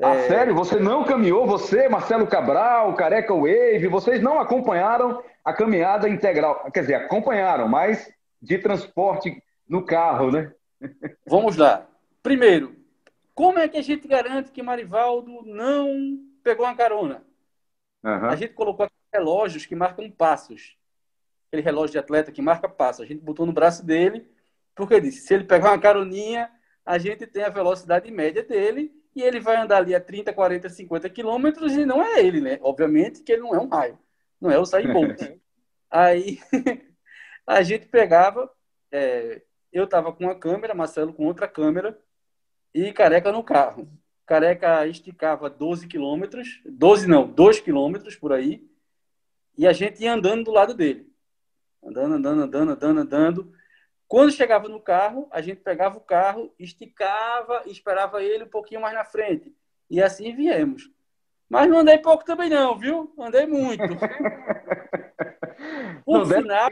Ah, 0.00 0.14
é... 0.14 0.28
sério? 0.28 0.54
Você 0.54 0.78
não 0.78 1.04
caminhou? 1.04 1.46
Você, 1.46 1.88
Marcelo 1.88 2.26
Cabral, 2.26 2.94
Careca 2.94 3.34
Wave, 3.34 3.88
vocês 3.88 4.22
não 4.22 4.38
acompanharam 4.38 5.22
a 5.44 5.52
caminhada 5.52 6.08
integral? 6.08 6.70
Quer 6.72 6.80
dizer, 6.82 6.94
acompanharam, 6.94 7.68
mas 7.68 8.08
de 8.40 8.56
transporte 8.58 9.42
no 9.68 9.84
carro, 9.84 10.30
né? 10.30 10.52
Vamos 11.26 11.56
lá. 11.56 11.86
Primeiro, 12.22 12.77
como 13.38 13.60
é 13.60 13.68
que 13.68 13.76
a 13.76 13.82
gente 13.82 14.08
garante 14.08 14.50
que 14.50 14.60
Marivaldo 14.64 15.44
não 15.44 16.18
pegou 16.42 16.66
uma 16.66 16.74
carona? 16.74 17.24
Uhum. 18.02 18.24
A 18.24 18.34
gente 18.34 18.52
colocou 18.52 18.90
relógios 19.14 19.64
que 19.64 19.76
marcam 19.76 20.10
passos. 20.10 20.76
Aquele 21.46 21.62
relógio 21.62 21.92
de 21.92 21.98
atleta 22.00 22.32
que 22.32 22.42
marca 22.42 22.68
passos. 22.68 23.02
A 23.02 23.06
gente 23.06 23.22
botou 23.22 23.46
no 23.46 23.52
braço 23.52 23.86
dele, 23.86 24.28
porque 24.74 25.00
disse: 25.00 25.24
se 25.24 25.34
ele 25.34 25.44
pegar 25.44 25.70
uma 25.70 25.78
caroninha, 25.78 26.50
a 26.84 26.98
gente 26.98 27.28
tem 27.28 27.44
a 27.44 27.48
velocidade 27.48 28.10
média 28.10 28.42
dele 28.42 28.92
e 29.14 29.22
ele 29.22 29.38
vai 29.38 29.54
andar 29.54 29.76
ali 29.76 29.94
a 29.94 30.00
30, 30.00 30.32
40, 30.32 30.68
50 30.68 31.08
quilômetros 31.08 31.76
e 31.76 31.86
não 31.86 32.02
é 32.02 32.18
ele, 32.18 32.40
né? 32.40 32.58
Obviamente 32.60 33.22
que 33.22 33.30
ele 33.30 33.42
não 33.42 33.54
é 33.54 33.60
um 33.60 33.68
raio, 33.68 33.96
não 34.40 34.50
é 34.50 34.58
o 34.58 34.66
Saí 34.66 34.92
Bolt. 34.92 35.20
Aí 35.88 36.40
a 37.46 37.62
gente 37.62 37.86
pegava, 37.86 38.50
é, 38.90 39.42
eu 39.72 39.84
estava 39.84 40.12
com 40.12 40.24
uma 40.24 40.34
câmera, 40.34 40.74
Marcelo 40.74 41.14
com 41.14 41.24
outra 41.24 41.46
câmera 41.46 41.96
e 42.86 42.92
Careca 42.92 43.32
no 43.32 43.42
carro. 43.42 43.88
Careca 44.26 44.86
esticava 44.86 45.48
12 45.48 45.88
quilômetros, 45.88 46.60
12 46.66 47.06
não, 47.06 47.26
2 47.26 47.60
quilômetros 47.60 48.14
por 48.14 48.32
aí, 48.32 48.62
e 49.56 49.66
a 49.66 49.72
gente 49.72 50.02
ia 50.02 50.12
andando 50.12 50.44
do 50.44 50.52
lado 50.52 50.74
dele. 50.74 51.10
Andando, 51.82 52.14
andando, 52.14 52.42
andando, 52.42 52.72
andando, 52.72 53.00
andando. 53.00 53.52
Quando 54.06 54.32
chegava 54.32 54.68
no 54.68 54.80
carro, 54.80 55.28
a 55.30 55.40
gente 55.40 55.60
pegava 55.60 55.98
o 55.98 56.02
carro, 56.02 56.52
esticava 56.58 57.62
e 57.66 57.72
esperava 57.72 58.22
ele 58.22 58.44
um 58.44 58.48
pouquinho 58.48 58.80
mais 58.80 58.94
na 58.94 59.04
frente. 59.04 59.52
E 59.90 60.00
assim 60.00 60.34
viemos. 60.34 60.90
Mas 61.48 61.68
não 61.68 61.78
andei 61.78 61.98
pouco 61.98 62.24
também 62.24 62.50
não, 62.50 62.78
viu? 62.78 63.12
Andei 63.18 63.46
muito. 63.46 63.82
Por 66.04 66.18
não 66.18 66.26
final, 66.26 66.70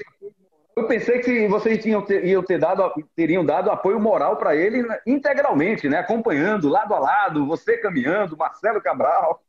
eu 0.77 0.87
pensei 0.87 1.21
que 1.21 1.49
vocês 1.49 1.83
tinham 1.83 2.03
ter, 2.03 2.25
iam 2.27 2.43
ter 2.43 2.59
dado, 2.59 2.93
teriam 3.15 3.45
dado 3.45 3.71
apoio 3.71 3.99
moral 3.99 4.37
para 4.37 4.55
ele 4.55 4.87
integralmente, 5.07 5.89
né? 5.89 5.99
Acompanhando 5.99 6.69
lado 6.69 6.93
a 6.95 6.99
lado, 6.99 7.47
você 7.47 7.79
caminhando, 7.79 8.37
Marcelo 8.37 8.83
Cabral. 8.83 9.43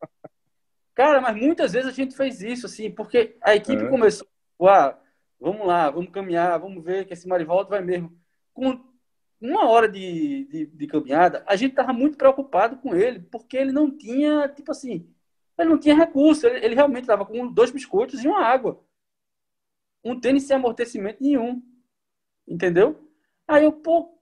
Cara, 0.96 1.20
mas 1.20 1.36
muitas 1.36 1.74
vezes 1.74 1.90
a 1.90 1.94
gente 1.94 2.16
fez 2.16 2.42
isso, 2.42 2.66
assim, 2.66 2.90
porque 2.90 3.36
a 3.42 3.54
equipe 3.54 3.84
é. 3.84 3.90
começou 3.90 4.28
a 4.64 4.98
vamos 5.40 5.68
lá, 5.68 5.90
vamos 5.90 6.12
caminhar, 6.12 6.60
vamos 6.60 6.84
ver 6.84 7.06
que 7.06 7.14
esse 7.14 7.28
Marivaldo 7.28 7.70
vai 7.70 7.82
mesmo. 7.82 8.18
Com 8.54 8.80
uma 9.40 9.68
hora 9.70 9.88
de, 9.88 10.46
de, 10.46 10.66
de 10.66 10.88
caminhada, 10.88 11.44
a 11.46 11.56
gente 11.56 11.72
estava 11.72 11.94
muito 11.94 12.18
preocupado 12.18 12.78
com 12.78 12.96
ele, 12.96 13.20
porque 13.20 13.58
ele 13.58 13.72
não 13.72 13.96
tinha, 13.96 14.48
tipo 14.48 14.72
assim, 14.72 15.08
ele 15.58 15.70
não 15.70 15.78
tinha 15.78 15.96
recurso, 15.96 16.48
ele, 16.48 16.66
ele 16.66 16.76
realmente 16.76 17.04
estava 17.04 17.26
com 17.26 17.48
dois 17.48 17.70
biscoitos 17.70 18.24
e 18.24 18.28
uma 18.28 18.44
água. 18.44 18.82
Um 20.12 20.20
tênis 20.20 20.44
sem 20.44 20.56
amortecimento 20.56 21.22
nenhum. 21.22 21.62
Entendeu? 22.48 23.12
Aí 23.48 23.64
eu, 23.64 23.72
pô, 23.72 24.20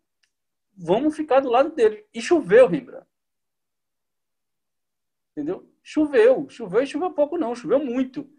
vamos 0.76 1.16
ficar 1.16 1.40
do 1.40 1.50
lado 1.50 1.74
dele. 1.74 2.06
E 2.14 2.22
choveu, 2.22 2.68
Rembrandt. 2.68 3.08
Entendeu? 5.32 5.70
Choveu. 5.84 6.50
Choveu 6.50 6.82
e 6.82 6.88
choveu 6.88 7.12
pouco, 7.12 7.38
não. 7.38 7.56
Choveu 7.56 7.80
muito. 7.80 8.30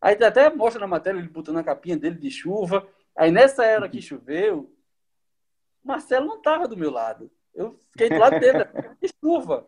Aí 0.00 0.14
até 0.22 0.48
mostra 0.54 0.80
na 0.80 0.86
matéria 0.86 1.18
ele 1.18 1.28
botando 1.28 1.58
a 1.58 1.64
capinha 1.64 1.96
dele 1.96 2.16
de 2.16 2.30
chuva. 2.30 2.88
Aí 3.14 3.30
nessa 3.30 3.64
era 3.64 3.88
que 3.88 4.00
choveu, 4.00 4.74
Marcelo 5.82 6.26
não 6.26 6.38
estava 6.38 6.66
do 6.66 6.76
meu 6.76 6.90
lado. 6.90 7.30
Eu 7.54 7.78
fiquei 7.92 8.08
do 8.08 8.18
lado 8.18 8.38
dele, 8.38 8.64
de 9.02 9.10
chuva. 9.22 9.66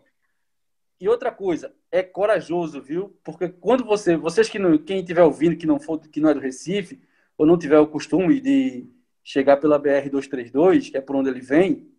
E 1.01 1.09
outra 1.09 1.33
coisa, 1.33 1.75
é 1.91 2.03
corajoso, 2.03 2.81
viu? 2.81 3.19
Porque 3.25 3.49
quando 3.49 3.85
você, 3.85 4.17
vocês 4.17 4.49
que 4.49 4.59
não, 4.59 4.79
quem 4.79 5.01
estiver 5.01 5.23
ouvindo 5.23 5.57
que 5.57 5.67
não 5.67 5.81
for, 5.81 5.99
que 5.99 6.21
não 6.21 6.31
é 6.31 6.35
do 6.35 6.41
Recife, 6.41 7.03
ou 7.37 7.47
não 7.47 7.59
tiver 7.59 7.79
o 7.79 7.87
costume 7.87 8.41
de 8.41 8.87
chegar 9.23 9.57
pela 9.57 9.79
BR 9.79 10.11
232, 10.11 10.91
que 10.91 10.97
é 10.97 11.01
por 11.01 11.17
onde 11.17 11.31
ele 11.31 11.41
vem, 11.41 11.91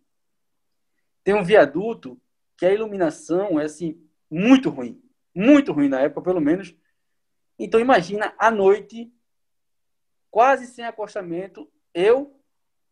tem 1.24 1.34
um 1.34 1.44
viaduto 1.44 2.20
que 2.58 2.66
a 2.66 2.74
iluminação 2.74 3.60
é 3.60 3.66
assim 3.66 4.02
muito 4.30 4.70
ruim, 4.70 5.02
muito 5.34 5.72
ruim 5.72 5.90
na 5.90 6.02
época, 6.02 6.22
pelo 6.22 6.42
menos. 6.42 6.76
Então 7.58 7.80
imagina 7.80 8.34
à 8.38 8.52
noite, 8.52 9.12
quase 10.30 10.68
sem 10.68 10.86
acostamento, 10.86 11.72
eu 11.94 12.40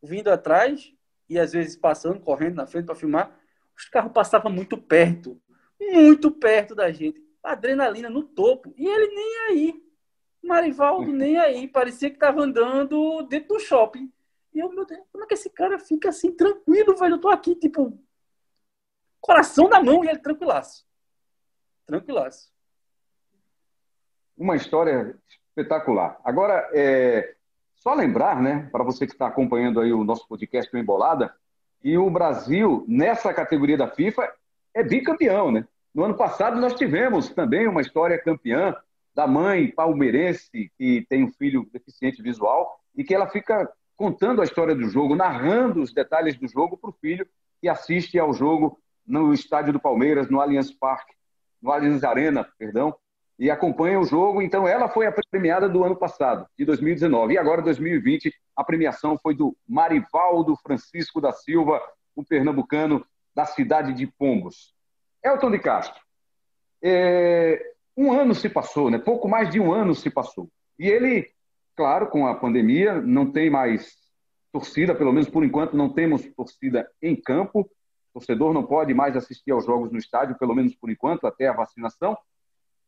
vindo 0.02 0.30
atrás 0.30 0.94
e 1.30 1.40
às 1.40 1.54
vezes 1.54 1.76
passando, 1.76 2.20
correndo 2.20 2.56
na 2.56 2.68
frente 2.68 2.86
para 2.86 2.96
filmar, 2.96 3.40
os 3.78 3.86
carros 3.86 4.12
passavam 4.12 4.52
muito 4.52 4.78
perto, 4.78 5.42
muito 5.80 6.32
perto 6.32 6.76
da 6.76 6.92
gente, 6.92 7.24
adrenalina 7.44 8.10
no 8.10 8.24
topo, 8.24 8.74
e 8.78 8.86
ele 8.86 9.08
nem 9.08 9.38
aí. 9.48 9.91
Marivaldo 10.44 11.12
nem 11.12 11.38
aí, 11.38 11.68
parecia 11.68 12.10
que 12.10 12.16
estava 12.16 12.42
andando 12.42 13.24
dentro 13.24 13.50
do 13.50 13.60
shopping. 13.60 14.12
E 14.54 14.60
eu, 14.60 14.70
meu 14.70 14.86
Deus, 14.86 15.02
como 15.12 15.24
é 15.24 15.28
que 15.28 15.34
esse 15.34 15.50
cara 15.50 15.80
fica 15.80 16.10
assim 16.10 16.32
tranquilo, 16.32 16.96
velho? 16.96 17.16
Eu 17.16 17.22
tô 17.22 17.30
aqui, 17.30 17.56
tipo, 17.56 17.98
coração 19.22 19.70
na 19.70 19.82
mão 19.82 20.04
e 20.04 20.10
ele 20.10 20.20
tranquilaço. 20.20 20.86
Tranquilaço. 21.86 22.52
Uma 24.36 24.56
história 24.56 25.16
espetacular. 25.30 26.20
Agora, 26.24 26.70
é, 26.74 27.36
só 27.76 27.94
lembrar, 27.94 28.42
né, 28.42 28.68
para 28.72 28.84
você 28.84 29.06
que 29.06 29.14
está 29.14 29.28
acompanhando 29.28 29.80
aí 29.80 29.94
o 29.94 30.04
nosso 30.04 30.28
podcast 30.28 30.74
o 30.76 30.80
Embolada, 30.80 31.34
que 31.80 31.98
o 31.98 32.10
Brasil, 32.10 32.86
nessa 32.88 33.34
categoria 33.34 33.78
da 33.78 33.88
FIFA, 33.88 34.32
é 34.74 34.84
bicampeão, 34.84 35.52
né? 35.52 35.68
No 35.94 36.04
ano 36.04 36.16
passado 36.16 36.60
nós 36.60 36.74
tivemos 36.74 37.30
também 37.30 37.68
uma 37.68 37.82
história 37.82 38.22
campeã 38.22 38.76
da 39.14 39.28
mãe 39.28 39.70
palmeirense 39.70 40.72
que 40.78 41.06
tem 41.10 41.24
um 41.24 41.32
filho 41.32 41.68
deficiente 41.72 42.22
visual 42.22 42.80
e 42.96 43.04
que 43.04 43.14
ela 43.14 43.28
fica 43.28 43.72
contando 43.96 44.42
a 44.42 44.44
história 44.44 44.74
do 44.74 44.88
jogo, 44.90 45.16
narrando 45.16 45.82
os 45.82 45.94
detalhes 45.94 46.38
do 46.38 46.48
jogo 46.48 46.78
para 46.78 46.90
o 46.90 46.94
filho 46.94 47.28
que 47.62 47.70
assiste 47.70 48.18
ao 48.18 48.34
jogo 48.34 48.80
no 49.06 49.34
estádio 49.34 49.74
do 49.74 49.80
Palmeiras, 49.80 50.30
no 50.30 50.42
Allianz 50.42 50.72
Parque, 50.72 51.14
no 51.62 51.72
Allianz 51.72 52.04
Arena, 52.04 52.48
perdão, 52.58 52.96
e 53.38 53.50
acompanha 53.50 54.00
o 54.00 54.04
jogo. 54.04 54.42
Então, 54.42 54.68
ela 54.68 54.88
foi 54.88 55.06
a 55.06 55.14
premiada 55.30 55.70
do 55.70 55.84
ano 55.84 55.96
passado, 55.96 56.48
de 56.58 56.66
2019. 56.66 57.34
E 57.34 57.38
agora, 57.38 57.62
2020, 57.62 58.34
a 58.56 58.64
premiação 58.64 59.18
foi 59.22 59.36
do 59.36 59.56
Marivaldo 59.68 60.56
Francisco 60.64 61.22
da 61.22 61.32
Silva, 61.32 61.82
um 62.16 62.24
pernambucano 62.24 63.06
da 63.36 63.46
cidade 63.46 63.94
de 63.94 64.08
Pombos. 64.08 64.74
Elton 65.24 65.52
de 65.52 65.60
Castro, 65.60 66.02
é, 66.82 67.71
um 67.96 68.12
ano 68.12 68.34
se 68.34 68.50
passou, 68.50 68.90
né? 68.90 68.98
pouco 68.98 69.28
mais 69.28 69.50
de 69.50 69.60
um 69.60 69.72
ano 69.72 69.94
se 69.94 70.10
passou. 70.10 70.50
E 70.80 70.88
ele, 70.88 71.30
claro, 71.76 72.08
com 72.08 72.28
a 72.28 72.36
pandemia, 72.36 73.02
não 73.02 73.32
tem 73.32 73.50
mais 73.50 73.96
torcida, 74.52 74.96
pelo 74.96 75.12
menos 75.12 75.30
por 75.30 75.44
enquanto 75.44 75.76
não 75.76 75.90
temos 75.90 76.26
torcida 76.36 76.90
em 77.02 77.16
campo. 77.16 77.62
O 77.62 78.20
torcedor 78.20 78.54
não 78.54 78.64
pode 78.64 78.94
mais 78.94 79.16
assistir 79.16 79.52
aos 79.52 79.66
jogos 79.66 79.92
no 79.92 79.98
estádio, 79.98 80.38
pelo 80.38 80.56
menos 80.56 80.76
por 80.76 80.90
enquanto, 80.90 81.26
até 81.26 81.48
a 81.48 81.54
vacinação. 81.54 82.18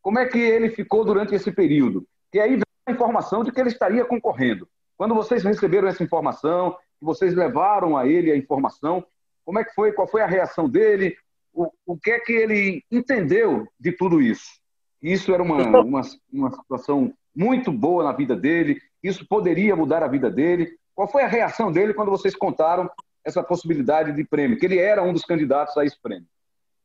Como 0.02 0.20
é 0.20 0.26
que 0.26 0.40
ele 0.40 0.70
ficou 0.70 1.06
durante 1.06 1.34
esse 1.34 1.52
período? 1.52 2.06
E 2.34 2.40
aí 2.40 2.52
veio 2.52 2.64
a 2.86 2.92
informação 2.92 3.44
de 3.44 3.52
que 3.52 3.60
ele 3.60 3.70
estaria 3.70 4.04
concorrendo. 4.04 4.68
Quando 4.98 5.16
vocês 5.16 5.44
receberam 5.44 5.88
essa 5.88 6.04
informação, 6.04 6.76
vocês 7.00 7.34
levaram 7.34 7.98
a 7.98 8.08
ele 8.08 8.32
a 8.32 8.38
informação, 8.38 9.06
como 9.46 9.60
é 9.60 9.64
que 9.64 9.74
foi? 9.74 9.92
Qual 9.92 10.08
foi 10.08 10.22
a 10.22 10.28
reação 10.28 10.70
dele? 10.70 11.16
O, 11.54 11.72
o 11.86 11.98
que 11.98 12.12
é 12.12 12.20
que 12.20 12.34
ele 12.34 12.84
entendeu 12.92 13.68
de 13.80 13.92
tudo 13.92 14.22
isso? 14.22 14.63
Isso 15.04 15.34
era 15.34 15.44
uma, 15.44 15.82
uma, 15.82 16.02
uma 16.32 16.52
situação 16.52 17.14
muito 17.36 17.74
boa 17.74 18.06
na 18.06 18.14
vida 18.14 18.38
dele, 18.38 18.82
isso 19.04 19.28
poderia 19.28 19.76
mudar 19.76 20.02
a 20.02 20.08
vida 20.08 20.32
dele. 20.32 20.78
Qual 20.96 21.08
foi 21.10 21.24
a 21.24 21.28
reação 21.28 21.72
dele 21.72 21.94
quando 21.94 22.10
vocês 22.10 22.34
contaram 22.34 22.90
essa 23.26 23.44
possibilidade 23.44 24.14
de 24.14 24.24
prêmio, 24.24 24.58
que 24.58 24.66
ele 24.66 24.78
era 24.78 25.04
um 25.04 25.12
dos 25.12 25.26
candidatos 25.26 25.76
a 25.76 25.84
esse 25.84 26.00
prêmio? 26.02 26.28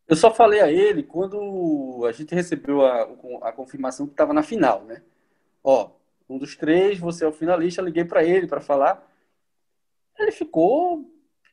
Eu 0.09 0.17
só 0.17 0.35
falei 0.35 0.61
a 0.61 0.71
ele 0.71 1.03
quando 1.03 2.05
a 2.09 2.13
gente 2.13 2.35
recebeu 2.35 2.85
a, 2.85 3.09
a 3.43 3.53
confirmação 3.53 4.07
que 4.07 4.15
estava 4.15 4.33
na 4.33 4.43
final, 4.43 4.83
né? 4.83 5.03
Ó, 5.63 5.91
um 6.29 6.39
dos 6.39 6.57
três, 6.57 6.99
você 6.99 7.25
é 7.25 7.29
o 7.29 7.33
finalista, 7.33 7.83
liguei 7.83 8.05
para 8.05 8.25
ele 8.25 8.47
para 8.47 8.61
falar. 8.61 9.07
Ele 10.19 10.33
ficou 10.33 11.05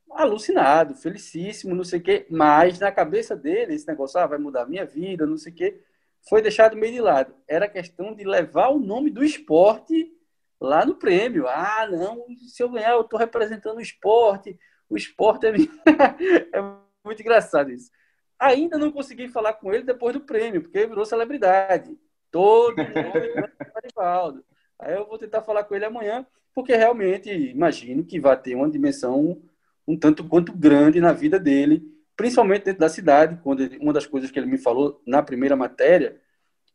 alucinado, 0.10 0.96
felicíssimo, 0.96 1.76
não 1.76 1.84
sei 1.84 2.00
o 2.00 2.02
quê, 2.02 2.26
mas 2.30 2.80
na 2.80 2.92
cabeça 2.92 3.36
dele, 3.36 3.76
esse 3.76 3.88
negócio, 3.88 4.20
ah, 4.20 4.26
vai 4.26 4.38
mudar 4.38 4.64
a 4.64 4.66
minha 4.66 4.86
vida, 4.86 5.26
não 5.26 5.38
sei 5.38 5.52
o 5.52 5.56
quê, 5.56 5.82
foi 6.28 6.42
deixado 6.42 6.76
meio 6.76 6.94
de 6.94 7.02
lado. 7.02 7.36
Era 7.48 7.68
questão 7.68 8.14
de 8.14 8.24
levar 8.24 8.70
o 8.70 8.80
nome 8.80 9.10
do 9.10 9.24
esporte 9.24 10.12
lá 10.60 10.86
no 10.86 10.96
prêmio. 10.96 11.48
Ah, 11.48 11.88
não, 11.90 12.26
se 12.48 12.62
eu 12.62 12.70
ganhar, 12.70 12.92
eu 12.92 13.02
estou 13.02 13.20
representando 13.20 13.78
o 13.78 13.82
esporte, 13.82 14.58
o 14.90 14.98
esporte 14.98 15.46
é, 15.46 15.52
é 16.58 16.62
muito 17.04 17.22
engraçado 17.22 17.72
isso. 17.72 17.92
Ainda 18.40 18.78
não 18.78 18.92
consegui 18.92 19.28
falar 19.28 19.54
com 19.54 19.74
ele 19.74 19.84
depois 19.84 20.14
do 20.14 20.22
prêmio, 20.22 20.62
porque 20.62 20.78
ele 20.78 20.88
virou 20.88 21.06
celebridade. 21.06 21.98
Todo 22.32 22.78
mundo 22.78 22.94
Marivaldo. 23.74 24.44
Aí 24.78 24.94
eu 24.94 25.08
vou 25.08 25.18
tentar 25.18 25.42
falar 25.42 25.64
com 25.64 25.74
ele 25.74 25.86
amanhã, 25.86 26.26
porque 26.54 26.76
realmente 26.76 27.30
imagino 27.32 28.04
que 28.04 28.20
vai 28.20 28.40
ter 28.40 28.56
uma 28.56 28.70
dimensão 28.70 29.42
um 29.88 29.98
tanto 29.98 30.28
quanto 30.28 30.52
grande 30.52 31.00
na 31.00 31.14
vida 31.14 31.40
dele, 31.40 31.84
principalmente 32.16 32.66
dentro 32.66 32.80
da 32.80 32.90
cidade, 32.90 33.40
quando 33.44 33.68
uma 33.80 33.94
das 33.94 34.06
coisas 34.06 34.32
que 34.32 34.40
ele 34.40 34.48
me 34.48 34.58
falou 34.58 35.02
na 35.06 35.22
primeira 35.22 35.56
matéria 35.56 36.20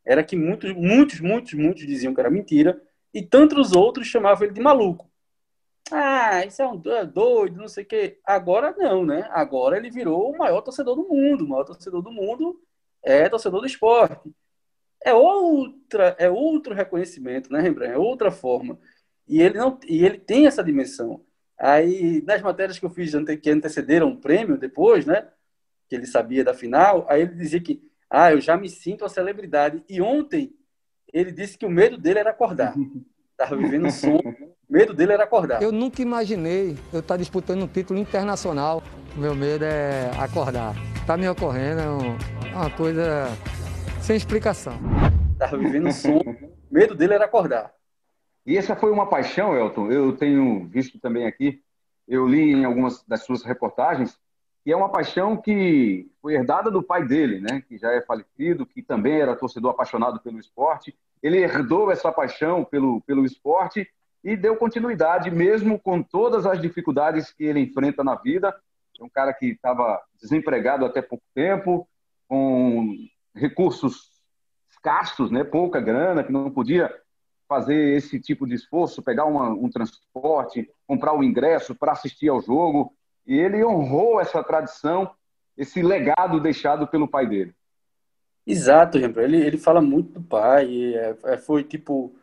era 0.04 0.22
que 0.24 0.36
muitos, 0.36 0.72
muitos, 0.74 1.20
muitos, 1.20 1.54
muitos 1.54 1.86
diziam 1.86 2.14
que 2.14 2.20
era 2.20 2.30
mentira, 2.30 2.80
e 3.12 3.22
tantos 3.22 3.72
outros 3.72 4.06
chamavam 4.06 4.44
ele 4.44 4.54
de 4.54 4.60
maluco. 4.60 5.10
Ah, 5.90 6.44
isso 6.46 6.62
é 6.62 6.68
um 6.68 6.80
é 6.86 7.04
doido, 7.04 7.58
não 7.58 7.68
sei 7.68 7.82
o 7.82 7.86
quê. 7.86 8.20
Agora 8.24 8.74
não, 8.78 9.04
né? 9.04 9.28
Agora 9.30 9.76
ele 9.76 9.90
virou 9.90 10.30
o 10.30 10.38
maior 10.38 10.60
torcedor 10.60 10.94
do 10.94 11.08
mundo. 11.08 11.44
O 11.44 11.48
maior 11.48 11.64
torcedor 11.64 12.00
do 12.00 12.12
mundo 12.12 12.60
é 13.02 13.28
torcedor 13.28 13.60
do 13.60 13.66
esporte. 13.66 14.32
É 15.04 15.12
outra, 15.14 16.14
é 16.18 16.30
outro 16.30 16.74
reconhecimento, 16.74 17.52
né, 17.52 17.60
Rembrandt? 17.60 17.94
É 17.94 17.98
outra 17.98 18.30
forma. 18.30 18.78
E 19.26 19.40
ele 19.40 19.58
não, 19.58 19.78
e 19.86 20.04
ele 20.04 20.18
tem 20.18 20.46
essa 20.46 20.62
dimensão. 20.62 21.24
Aí, 21.60 22.22
nas 22.26 22.40
matérias 22.40 22.78
que 22.78 22.86
eu 22.86 22.90
fiz 22.90 23.12
que 23.42 23.50
antecederam 23.50 24.08
o 24.08 24.16
prêmio 24.16 24.56
depois, 24.56 25.04
né, 25.04 25.28
que 25.88 25.94
ele 25.94 26.06
sabia 26.06 26.42
da 26.42 26.54
final, 26.54 27.06
aí 27.08 27.22
ele 27.22 27.34
dizia 27.34 27.60
que, 27.60 27.82
ah, 28.08 28.32
eu 28.32 28.40
já 28.40 28.56
me 28.56 28.68
sinto 28.68 29.04
a 29.04 29.08
celebridade. 29.08 29.84
E 29.88 30.00
ontem 30.00 30.54
ele 31.12 31.30
disse 31.30 31.58
que 31.58 31.66
o 31.66 31.70
medo 31.70 31.98
dele 31.98 32.20
era 32.20 32.30
acordar. 32.30 32.74
Estava 33.36 33.56
vivendo 33.56 33.86
um 33.86 33.90
sonho 33.90 34.54
medo 34.70 34.94
dele 34.94 35.12
era 35.12 35.24
acordar. 35.24 35.60
Eu 35.60 35.72
nunca 35.72 36.00
imaginei 36.00 36.78
eu 36.92 37.00
estar 37.00 37.16
disputando 37.16 37.64
um 37.64 37.66
título 37.66 37.98
internacional. 37.98 38.82
O 39.16 39.18
meu 39.18 39.34
medo 39.34 39.64
é 39.64 40.10
acordar. 40.16 40.76
Está 40.94 41.16
me 41.16 41.28
ocorrendo, 41.28 41.80
é 41.80 42.54
uma 42.54 42.70
coisa 42.70 43.26
sem 44.00 44.16
explicação. 44.16 44.74
Estava 45.32 45.58
vivendo 45.58 45.88
um 45.88 45.92
sonho, 45.92 46.38
medo 46.70 46.94
dele 46.94 47.14
era 47.14 47.24
acordar. 47.24 47.72
E 48.46 48.56
essa 48.56 48.74
foi 48.74 48.90
uma 48.90 49.08
paixão, 49.08 49.56
Elton. 49.56 49.90
Eu 49.90 50.16
tenho 50.16 50.66
visto 50.66 50.98
também 50.98 51.26
aqui, 51.26 51.62
eu 52.08 52.26
li 52.26 52.52
em 52.52 52.64
algumas 52.64 53.04
das 53.04 53.24
suas 53.24 53.42
reportagens, 53.42 54.18
que 54.64 54.72
é 54.72 54.76
uma 54.76 54.90
paixão 54.90 55.36
que 55.36 56.10
foi 56.20 56.34
herdada 56.34 56.70
do 56.70 56.82
pai 56.82 57.06
dele, 57.06 57.40
né? 57.40 57.62
que 57.66 57.78
já 57.78 57.92
é 57.92 58.02
falecido, 58.02 58.66
que 58.66 58.82
também 58.82 59.20
era 59.20 59.36
torcedor 59.36 59.70
apaixonado 59.70 60.20
pelo 60.20 60.38
esporte. 60.38 60.96
Ele 61.22 61.38
herdou 61.38 61.90
essa 61.90 62.10
paixão 62.12 62.64
pelo, 62.64 63.00
pelo 63.02 63.24
esporte 63.24 63.88
e 64.22 64.36
deu 64.36 64.56
continuidade, 64.56 65.30
mesmo 65.30 65.78
com 65.78 66.02
todas 66.02 66.44
as 66.44 66.60
dificuldades 66.60 67.32
que 67.32 67.44
ele 67.44 67.60
enfrenta 67.60 68.04
na 68.04 68.14
vida. 68.14 68.54
É 68.98 69.04
um 69.04 69.08
cara 69.08 69.32
que 69.32 69.46
estava 69.46 70.00
desempregado 70.20 70.84
até 70.84 71.00
pouco 71.00 71.24
tempo, 71.34 71.88
com 72.28 72.94
recursos 73.34 74.10
escassos, 74.70 75.30
né, 75.30 75.42
pouca 75.42 75.80
grana, 75.80 76.22
que 76.22 76.32
não 76.32 76.50
podia 76.50 76.94
fazer 77.50 77.96
esse 77.96 78.20
tipo 78.20 78.46
de 78.46 78.54
esforço, 78.54 79.02
pegar 79.02 79.24
uma, 79.24 79.48
um 79.48 79.68
transporte, 79.68 80.70
comprar 80.86 81.12
o 81.12 81.18
um 81.18 81.24
ingresso 81.24 81.74
para 81.74 81.90
assistir 81.90 82.28
ao 82.28 82.40
jogo. 82.40 82.94
E 83.26 83.36
ele 83.36 83.64
honrou 83.64 84.20
essa 84.20 84.40
tradição, 84.44 85.10
esse 85.58 85.82
legado 85.82 86.38
deixado 86.38 86.86
pelo 86.86 87.08
pai 87.08 87.26
dele. 87.26 87.52
Exato, 88.46 88.98
Ele, 88.98 89.36
ele 89.36 89.58
fala 89.58 89.80
muito 89.80 90.12
do 90.12 90.22
pai. 90.22 90.94
É, 90.94 91.16
é, 91.24 91.36
foi 91.38 91.64
tipo 91.64 92.14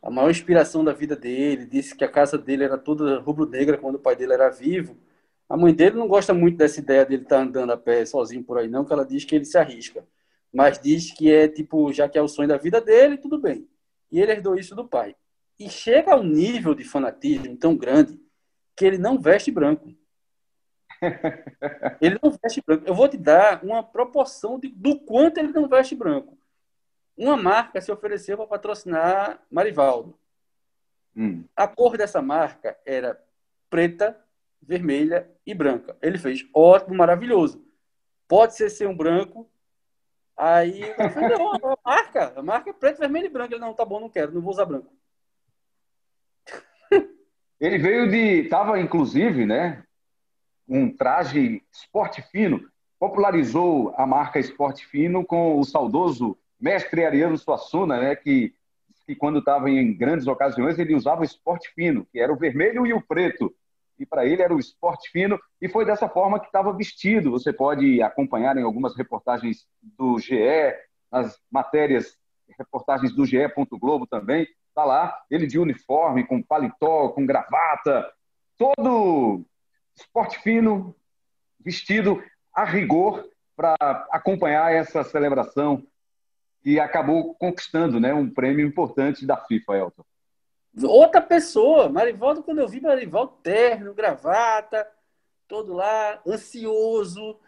a 0.00 0.08
maior 0.08 0.30
inspiração 0.30 0.84
da 0.84 0.92
vida 0.92 1.16
dele. 1.16 1.66
Disse 1.66 1.96
que 1.96 2.04
a 2.04 2.08
casa 2.08 2.38
dele 2.38 2.62
era 2.62 2.78
toda 2.78 3.18
rubro-negra 3.18 3.76
quando 3.76 3.96
o 3.96 4.00
pai 4.00 4.14
dele 4.14 4.34
era 4.34 4.50
vivo. 4.50 4.96
A 5.48 5.56
mãe 5.56 5.74
dele 5.74 5.96
não 5.96 6.06
gosta 6.06 6.32
muito 6.32 6.58
dessa 6.58 6.78
ideia 6.78 7.04
dele 7.04 7.24
estar 7.24 7.38
tá 7.38 7.42
andando 7.42 7.72
a 7.72 7.76
pé 7.76 8.04
sozinho 8.06 8.44
por 8.44 8.58
aí, 8.58 8.68
não, 8.68 8.84
que 8.84 8.92
ela 8.92 9.04
diz 9.04 9.24
que 9.24 9.34
ele 9.34 9.44
se 9.44 9.58
arrisca. 9.58 10.06
Mas 10.52 10.78
diz 10.78 11.12
que 11.12 11.30
é 11.30 11.48
tipo, 11.48 11.92
já 11.92 12.08
que 12.08 12.16
é 12.16 12.22
o 12.22 12.28
sonho 12.28 12.48
da 12.48 12.56
vida 12.56 12.80
dele, 12.80 13.18
tudo 13.18 13.38
bem. 13.38 13.68
E 14.10 14.20
ele 14.20 14.32
herdou 14.32 14.56
isso 14.56 14.74
do 14.74 14.86
pai. 14.86 15.14
E 15.58 15.68
chega 15.70 16.12
a 16.12 16.16
um 16.16 16.22
nível 16.22 16.74
de 16.74 16.84
fanatismo 16.84 17.56
tão 17.56 17.76
grande 17.76 18.20
que 18.76 18.84
ele 18.84 18.98
não 18.98 19.18
veste 19.18 19.50
branco. 19.50 19.94
ele 22.00 22.18
não 22.22 22.30
veste 22.42 22.62
branco. 22.64 22.84
Eu 22.86 22.94
vou 22.94 23.08
te 23.08 23.16
dar 23.16 23.64
uma 23.64 23.82
proporção 23.82 24.58
de, 24.58 24.68
do 24.68 24.98
quanto 25.00 25.38
ele 25.38 25.52
não 25.52 25.68
veste 25.68 25.94
branco. 25.94 26.38
Uma 27.16 27.36
marca 27.36 27.80
se 27.80 27.90
ofereceu 27.90 28.36
para 28.36 28.46
patrocinar 28.46 29.42
Marivaldo. 29.50 30.18
Hum. 31.16 31.44
A 31.56 31.66
cor 31.66 31.96
dessa 31.96 32.20
marca 32.20 32.78
era 32.84 33.18
preta, 33.70 34.22
vermelha 34.60 35.30
e 35.46 35.54
branca. 35.54 35.96
Ele 36.02 36.18
fez 36.18 36.46
ótimo, 36.52 36.94
maravilhoso. 36.94 37.64
Pode 38.28 38.54
ser 38.54 38.68
ser 38.68 38.86
um 38.86 38.96
branco. 38.96 39.50
Aí 40.36 40.82
eu 40.82 41.10
falei, 41.10 41.38
não, 41.38 41.78
marca, 41.84 42.42
marca 42.42 42.70
é 42.70 42.72
preto, 42.72 42.98
vermelho 42.98 43.26
e 43.26 43.30
branco. 43.30 43.54
Ele, 43.54 43.60
não, 43.60 43.72
tá 43.72 43.84
bom, 43.84 43.98
não 43.98 44.10
quero, 44.10 44.32
não 44.32 44.42
vou 44.42 44.52
usar 44.52 44.66
branco. 44.66 44.92
Ele 47.58 47.78
veio 47.78 48.10
de. 48.10 48.48
Tava, 48.48 48.78
inclusive, 48.78 49.46
né? 49.46 49.82
Um 50.68 50.94
traje 50.94 51.62
esporte 51.72 52.20
fino. 52.30 52.68
Popularizou 52.98 53.94
a 53.96 54.06
marca 54.06 54.38
esporte 54.38 54.86
fino 54.86 55.24
com 55.24 55.58
o 55.58 55.64
saudoso 55.64 56.36
mestre 56.60 57.04
Ariano 57.04 57.38
Suassuna, 57.38 57.98
né? 57.98 58.14
Que, 58.14 58.54
que 59.06 59.14
quando 59.14 59.38
estava 59.38 59.70
em 59.70 59.96
grandes 59.96 60.26
ocasiões 60.26 60.78
ele 60.78 60.94
usava 60.94 61.22
o 61.22 61.24
esporte 61.24 61.72
fino, 61.74 62.06
que 62.12 62.20
era 62.20 62.32
o 62.32 62.36
vermelho 62.36 62.86
e 62.86 62.92
o 62.92 63.00
preto 63.00 63.54
e 63.98 64.06
para 64.06 64.26
ele 64.26 64.42
era 64.42 64.54
o 64.54 64.58
esporte 64.58 65.10
fino, 65.10 65.38
e 65.60 65.68
foi 65.68 65.84
dessa 65.84 66.08
forma 66.08 66.40
que 66.40 66.46
estava 66.46 66.72
vestido. 66.72 67.30
Você 67.30 67.52
pode 67.52 68.02
acompanhar 68.02 68.56
em 68.56 68.62
algumas 68.62 68.96
reportagens 68.96 69.66
do 69.82 70.18
GE, 70.18 70.74
nas 71.10 71.38
matérias, 71.50 72.16
reportagens 72.58 73.14
do 73.14 73.24
GE. 73.24 73.38
Globo 73.72 74.06
também, 74.06 74.46
está 74.68 74.84
lá, 74.84 75.18
ele 75.30 75.46
de 75.46 75.58
uniforme, 75.58 76.26
com 76.26 76.42
paletó, 76.42 77.08
com 77.10 77.24
gravata, 77.24 78.10
todo 78.58 79.44
esporte 79.94 80.38
fino, 80.40 80.94
vestido 81.58 82.22
a 82.52 82.64
rigor 82.64 83.24
para 83.56 83.74
acompanhar 84.10 84.72
essa 84.72 85.02
celebração 85.02 85.82
que 86.62 86.78
acabou 86.78 87.34
conquistando 87.34 87.98
né, 87.98 88.12
um 88.12 88.28
prêmio 88.28 88.66
importante 88.66 89.24
da 89.24 89.36
FIFA, 89.36 89.76
Elton 89.76 90.04
outra 90.84 91.20
pessoa. 91.20 91.88
Marivaldo, 91.88 92.42
quando 92.42 92.58
eu 92.58 92.68
vi 92.68 92.80
Marivaldo 92.80 93.32
terno, 93.42 93.94
gravata, 93.94 94.86
todo 95.48 95.72
lá, 95.72 96.20
ansioso, 96.26 97.38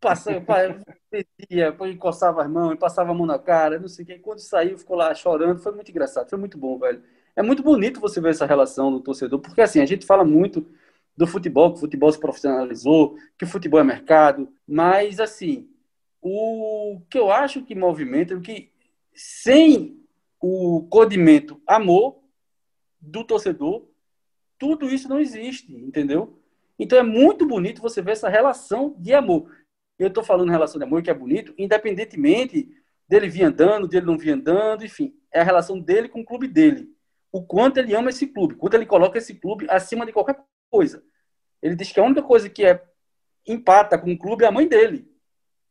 passando, 0.00 0.44
pedia, 1.10 1.74
encostava 1.90 2.42
as 2.42 2.50
mãos, 2.50 2.78
passava 2.78 3.10
a 3.10 3.14
mão 3.14 3.26
na 3.26 3.38
cara, 3.38 3.78
não 3.78 3.88
sei 3.88 4.04
o 4.04 4.06
que. 4.06 4.18
Quando 4.18 4.40
saiu, 4.40 4.78
ficou 4.78 4.96
lá 4.96 5.14
chorando. 5.14 5.60
Foi 5.60 5.72
muito 5.72 5.90
engraçado, 5.90 6.28
foi 6.28 6.38
muito 6.38 6.58
bom, 6.58 6.78
velho. 6.78 7.02
É 7.34 7.42
muito 7.42 7.62
bonito 7.62 8.00
você 8.00 8.20
ver 8.20 8.30
essa 8.30 8.46
relação 8.46 8.90
do 8.90 9.00
torcedor, 9.00 9.38
porque 9.38 9.60
assim, 9.60 9.80
a 9.80 9.86
gente 9.86 10.04
fala 10.04 10.24
muito 10.24 10.66
do 11.16 11.26
futebol, 11.26 11.70
que 11.70 11.78
o 11.78 11.80
futebol 11.80 12.10
se 12.10 12.18
profissionalizou, 12.18 13.16
que 13.36 13.44
o 13.44 13.48
futebol 13.48 13.80
é 13.80 13.84
mercado, 13.84 14.48
mas 14.66 15.18
assim, 15.20 15.68
o 16.20 17.00
que 17.10 17.18
eu 17.18 17.30
acho 17.30 17.62
que 17.62 17.74
movimenta 17.74 18.34
é 18.34 18.40
que 18.40 18.70
sem 19.14 20.00
o 20.40 20.86
codimento 20.88 21.60
amor, 21.66 22.17
do 23.00 23.24
torcedor, 23.24 23.86
tudo 24.58 24.88
isso 24.88 25.08
não 25.08 25.20
existe, 25.20 25.72
entendeu? 25.72 26.38
Então 26.78 26.98
é 26.98 27.02
muito 27.02 27.46
bonito 27.46 27.82
você 27.82 28.00
ver 28.02 28.12
essa 28.12 28.28
relação 28.28 28.94
de 28.98 29.14
amor. 29.14 29.50
Eu 29.98 30.08
estou 30.08 30.22
falando 30.22 30.50
relação 30.50 30.78
de 30.78 30.84
amor 30.84 31.02
que 31.02 31.10
é 31.10 31.14
bonito, 31.14 31.52
independentemente 31.58 32.68
dele 33.08 33.28
vir 33.28 33.44
andando, 33.44 33.88
dele 33.88 34.06
não 34.06 34.18
vir 34.18 34.32
andando, 34.32 34.84
enfim, 34.84 35.14
é 35.32 35.40
a 35.40 35.44
relação 35.44 35.80
dele 35.80 36.08
com 36.08 36.20
o 36.20 36.24
clube 36.24 36.46
dele. 36.46 36.88
O 37.32 37.42
quanto 37.42 37.78
ele 37.78 37.94
ama 37.94 38.10
esse 38.10 38.26
clube, 38.26 38.54
quanto 38.54 38.74
ele 38.74 38.86
coloca 38.86 39.18
esse 39.18 39.34
clube 39.34 39.66
acima 39.68 40.06
de 40.06 40.12
qualquer 40.12 40.38
coisa. 40.70 41.02
Ele 41.60 41.74
diz 41.74 41.90
que 41.90 41.98
a 41.98 42.04
única 42.04 42.22
coisa 42.22 42.48
que 42.48 42.64
é 42.64 42.82
empata 43.46 43.98
com 43.98 44.12
o 44.12 44.18
clube 44.18 44.44
é 44.44 44.46
a 44.46 44.52
mãe 44.52 44.68
dele. 44.68 45.10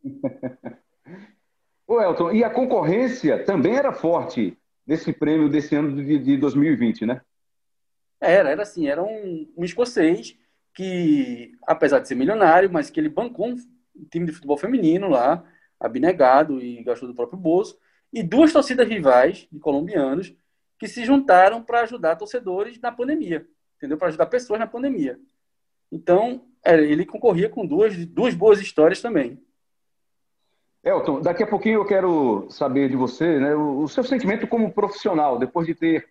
Ô 1.87 2.01
Elton, 2.01 2.31
e 2.33 2.43
a 2.43 2.49
concorrência 2.49 3.45
também 3.45 3.77
era 3.77 3.93
forte 3.93 4.56
nesse 4.87 5.11
prêmio 5.11 5.49
desse 5.49 5.75
ano 5.75 6.01
de, 6.01 6.17
de 6.17 6.37
2020, 6.37 7.05
né? 7.05 7.21
Era, 8.19 8.49
era 8.49 8.63
assim, 8.63 8.87
era 8.87 9.03
um, 9.03 9.51
um, 9.55 9.63
escocês 9.63 10.35
que, 10.73 11.51
apesar 11.67 11.99
de 11.99 12.07
ser 12.07 12.15
milionário, 12.15 12.71
mas 12.71 12.89
que 12.89 12.99
ele 12.99 13.09
bancou 13.09 13.49
um 13.49 13.55
time 14.09 14.25
de 14.25 14.31
futebol 14.31 14.57
feminino 14.57 15.09
lá, 15.09 15.43
abnegado 15.79 16.59
e 16.59 16.81
gastou 16.83 17.07
do 17.07 17.13
próprio 17.13 17.37
bolso, 17.37 17.77
e 18.11 18.23
duas 18.23 18.53
torcidas 18.53 18.87
rivais 18.87 19.47
de 19.51 19.59
colombianos 19.59 20.33
que 20.79 20.87
se 20.87 21.03
juntaram 21.03 21.61
para 21.61 21.81
ajudar 21.81 22.15
torcedores 22.15 22.79
na 22.79 22.91
pandemia, 22.91 23.47
entendeu? 23.75 23.97
Para 23.97 24.07
ajudar 24.07 24.27
pessoas 24.27 24.59
na 24.59 24.67
pandemia. 24.67 25.19
Então, 25.91 26.45
ele 26.63 27.05
concorria 27.05 27.49
com 27.49 27.65
duas, 27.65 28.05
duas 28.07 28.33
boas 28.33 28.59
histórias 28.59 29.01
também. 29.01 29.41
Elton, 30.87 31.19
daqui 31.19 31.43
a 31.43 31.47
pouquinho 31.47 31.81
eu 31.81 31.85
quero 31.85 32.47
saber 32.49 32.89
de 32.89 32.95
você 32.95 33.39
né, 33.39 33.53
o, 33.53 33.79
o 33.81 33.87
seu 33.89 34.05
sentimento 34.05 34.47
como 34.47 34.71
profissional, 34.71 35.37
depois 35.37 35.67
de 35.67 35.75
ter 35.75 36.07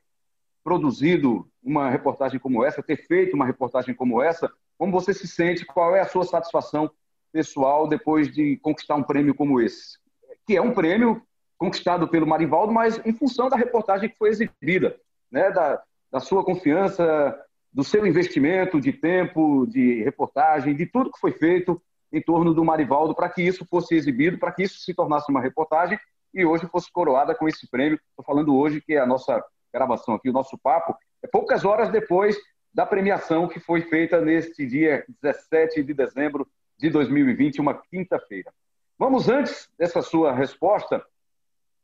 produzido 0.63 1.49
uma 1.63 1.89
reportagem 1.89 2.39
como 2.39 2.63
essa, 2.63 2.83
ter 2.83 2.97
feito 3.07 3.35
uma 3.35 3.47
reportagem 3.47 3.95
como 3.95 4.23
essa, 4.23 4.53
como 4.77 4.93
você 4.93 5.15
se 5.15 5.27
sente, 5.27 5.65
qual 5.65 5.97
é 5.97 6.01
a 6.01 6.09
sua 6.09 6.25
satisfação 6.25 6.91
pessoal 7.33 7.89
depois 7.89 8.31
de 8.31 8.59
conquistar 8.59 8.97
um 8.97 9.03
prêmio 9.03 9.35
como 9.35 9.61
esse? 9.61 9.99
Que 10.47 10.57
é 10.57 10.61
um 10.61 10.75
prêmio 10.75 11.23
conquistado 11.57 12.07
pelo 12.07 12.27
Marivaldo, 12.27 12.71
mas 12.71 13.01
em 13.07 13.15
função 13.15 13.49
da 13.49 13.57
reportagem 13.57 14.11
que 14.11 14.19
foi 14.19 14.29
exibida, 14.29 14.95
né, 15.31 15.51
da, 15.51 15.83
da 16.13 16.21
sua 16.21 16.45
confiança, 16.45 17.35
do 17.73 17.83
seu 17.83 18.07
investimento 18.07 18.79
de 18.79 18.93
tempo, 18.93 19.67
de 19.67 20.03
reportagem, 20.03 20.77
de 20.77 20.85
tudo 20.85 21.11
que 21.11 21.21
foi 21.21 21.33
feito 21.33 21.81
em 22.13 22.21
torno 22.21 22.55
do 22.55 22.65
Marivaldo 22.65 23.15
para 23.15 23.29
que 23.29 23.43
isso 23.43 23.65
fosse 23.67 23.95
exibido, 23.95 24.39
para 24.39 24.53
que 24.53 24.63
isso 24.63 24.79
se 24.81 24.95
tornasse 24.95 25.31
uma 25.31 25.41
reportagem 25.41 25.99
e 26.33 26.45
hoje 26.45 26.67
fosse 26.67 26.91
coroada 26.91 27.35
com 27.35 27.49
esse 27.49 27.69
prêmio. 27.69 27.99
Estou 28.11 28.25
falando 28.25 28.55
hoje 28.57 28.81
que 28.81 28.95
é 28.95 28.99
a 28.99 29.07
nossa 29.07 29.43
gravação 29.73 30.15
aqui, 30.15 30.31
o 30.31 30.33
nosso 30.33 30.57
papo, 30.59 30.97
é 31.23 31.27
poucas 31.27 31.65
horas 31.65 31.91
depois 31.91 32.37
da 32.73 32.87
premiação 32.87 33.49
que 33.49 33.59
foi 33.59 33.83
feita 33.83 34.21
neste 34.21 34.67
dia 34.67 35.05
17 35.23 35.83
de 35.83 35.95
dezembro 35.95 36.47
de 36.79 36.91
2020, 36.91 37.61
uma 37.61 37.75
quinta-feira. 37.75 38.53
Vamos, 38.99 39.29
antes 39.29 39.69
dessa 39.79 40.03
sua 40.03 40.33
resposta, 40.33 41.03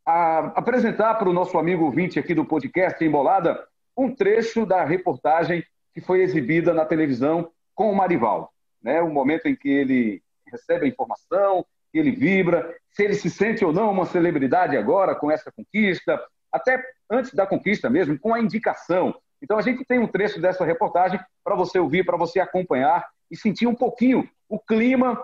apresentar 0.04 1.14
para 1.14 1.28
o 1.28 1.32
nosso 1.32 1.58
amigo 1.58 1.84
ouvinte 1.84 2.18
aqui 2.18 2.34
do 2.34 2.44
podcast 2.44 3.02
Embolada 3.02 3.66
um 3.96 4.14
trecho 4.14 4.66
da 4.66 4.84
reportagem 4.84 5.64
que 5.94 6.00
foi 6.00 6.22
exibida 6.22 6.72
na 6.72 6.84
televisão 6.84 7.50
com 7.74 7.90
o 7.90 7.96
Marivaldo 7.96 8.51
né? 8.82 9.00
o 9.00 9.10
momento 9.10 9.46
em 9.46 9.54
que 9.54 9.68
ele 9.68 10.22
recebe 10.46 10.86
a 10.86 10.88
informação, 10.88 11.64
ele 11.92 12.10
vibra, 12.10 12.74
se 12.90 13.02
ele 13.02 13.14
se 13.14 13.30
sente 13.30 13.64
ou 13.64 13.72
não 13.72 13.90
uma 13.90 14.06
celebridade 14.06 14.76
agora 14.76 15.14
com 15.14 15.30
essa 15.30 15.50
conquista, 15.52 16.20
até 16.50 16.82
antes 17.10 17.32
da 17.34 17.46
conquista 17.46 17.88
mesmo, 17.88 18.18
com 18.18 18.34
a 18.34 18.40
indicação. 18.40 19.14
Então 19.40 19.58
a 19.58 19.62
gente 19.62 19.84
tem 19.84 19.98
um 19.98 20.06
trecho 20.06 20.40
dessa 20.40 20.64
reportagem 20.64 21.20
para 21.42 21.54
você 21.54 21.78
ouvir, 21.78 22.04
para 22.04 22.16
você 22.16 22.40
acompanhar 22.40 23.06
e 23.30 23.36
sentir 23.36 23.66
um 23.66 23.74
pouquinho 23.74 24.28
o 24.48 24.58
clima, 24.58 25.22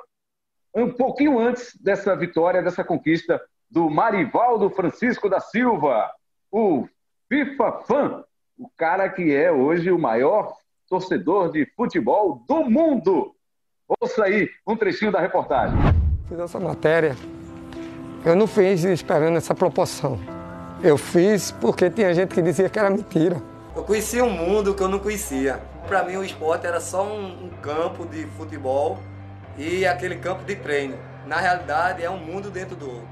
um 0.75 0.91
pouquinho 0.91 1.39
antes 1.39 1.77
dessa 1.81 2.17
vitória, 2.17 2.63
dessa 2.63 2.83
conquista 2.85 3.41
do 3.71 3.91
Marivaldo 3.91 4.71
Francisco 4.71 5.29
da 5.29 5.41
Silva, 5.41 6.11
o 6.51 6.89
FIFA 7.29 7.73
Fan, 7.87 8.25
o 8.57 8.69
cara 8.77 9.09
que 9.09 9.35
é 9.35 9.53
hoje 9.53 9.91
o 9.91 9.99
maior 9.99 10.55
torcedor 10.89 11.53
de 11.53 11.67
futebol 11.77 12.43
do 12.49 12.65
mundo. 12.65 13.35
Ouça 13.89 14.25
aí 14.25 14.51
um 14.67 14.77
trechinho 14.77 15.11
da 15.11 15.19
reportagem. 15.19 15.79
Fiz 16.29 16.39
essa 16.39 16.61
matéria, 16.61 17.17
eu 18.23 18.37
não 18.37 18.47
fiz 18.47 18.85
esperando 18.85 19.39
essa 19.39 19.55
proporção. 19.55 20.21
Eu 20.83 20.99
fiz 20.99 21.51
porque 21.53 21.89
tinha 21.89 22.13
gente 22.13 22.35
que 22.35 22.43
dizia 22.43 22.69
que 22.69 22.79
era 22.79 22.91
mentira. 22.91 23.41
Eu 23.75 23.83
conhecia 23.83 24.23
um 24.23 24.31
mundo 24.31 24.75
que 24.75 24.83
eu 24.83 24.89
não 24.89 24.99
conhecia. 24.99 25.59
Para 25.87 26.03
mim, 26.03 26.17
o 26.17 26.23
esporte 26.23 26.67
era 26.67 26.81
só 26.81 27.03
um, 27.03 27.47
um 27.47 27.49
campo 27.63 28.05
de 28.05 28.27
futebol 28.37 28.99
e 29.57 29.87
aquele 29.87 30.17
campo 30.17 30.45
de 30.45 30.55
treino. 30.57 30.99
Na 31.27 31.37
realidade, 31.37 32.05
é 32.05 32.11
um 32.11 32.19
mundo 32.19 32.51
dentro 32.51 32.77
do 32.77 32.87
outro. 32.87 33.09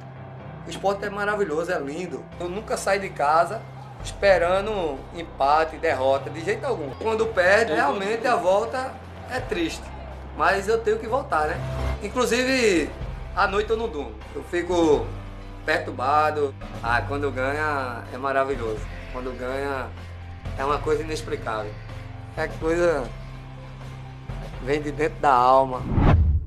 O 0.67 0.71
esporte 0.71 1.07
é 1.07 1.09
maravilhoso, 1.09 1.73
é 1.73 1.79
lindo. 1.79 2.23
Eu 2.39 2.51
nunca 2.51 2.77
saí 2.77 2.99
de 2.99 3.09
casa 3.09 3.63
esperando 4.05 4.99
empate, 5.15 5.79
derrota, 5.79 6.29
de 6.29 6.45
jeito 6.45 6.67
algum. 6.67 6.91
Quando 7.01 7.25
perde, 7.27 7.73
realmente 7.73 8.27
a 8.27 8.37
volta 8.37 8.93
é 9.31 9.41
triste. 9.41 9.96
Mas 10.37 10.69
eu 10.69 10.79
tenho 10.79 10.99
que 10.99 11.07
voltar, 11.07 11.49
né? 11.49 11.57
Inclusive, 12.03 12.91
à 13.35 13.47
noite 13.47 13.71
eu 13.71 13.77
não 13.77 13.89
durmo. 13.89 14.13
Eu 14.35 14.43
fico 14.45 15.07
perturbado. 15.65 16.55
Ah, 16.83 17.03
quando 17.03 17.31
ganha 17.31 18.05
é 18.13 18.19
maravilhoso. 18.19 18.81
Quando 19.13 19.37
ganha 19.39 19.89
é 20.59 20.65
uma 20.65 20.79
coisa 20.79 21.03
inexplicável. 21.03 21.73
É 22.37 22.47
coisa 22.47 23.09
vem 24.63 24.83
de 24.83 24.91
dentro 24.91 25.21
da 25.21 25.33
alma. 25.33 25.81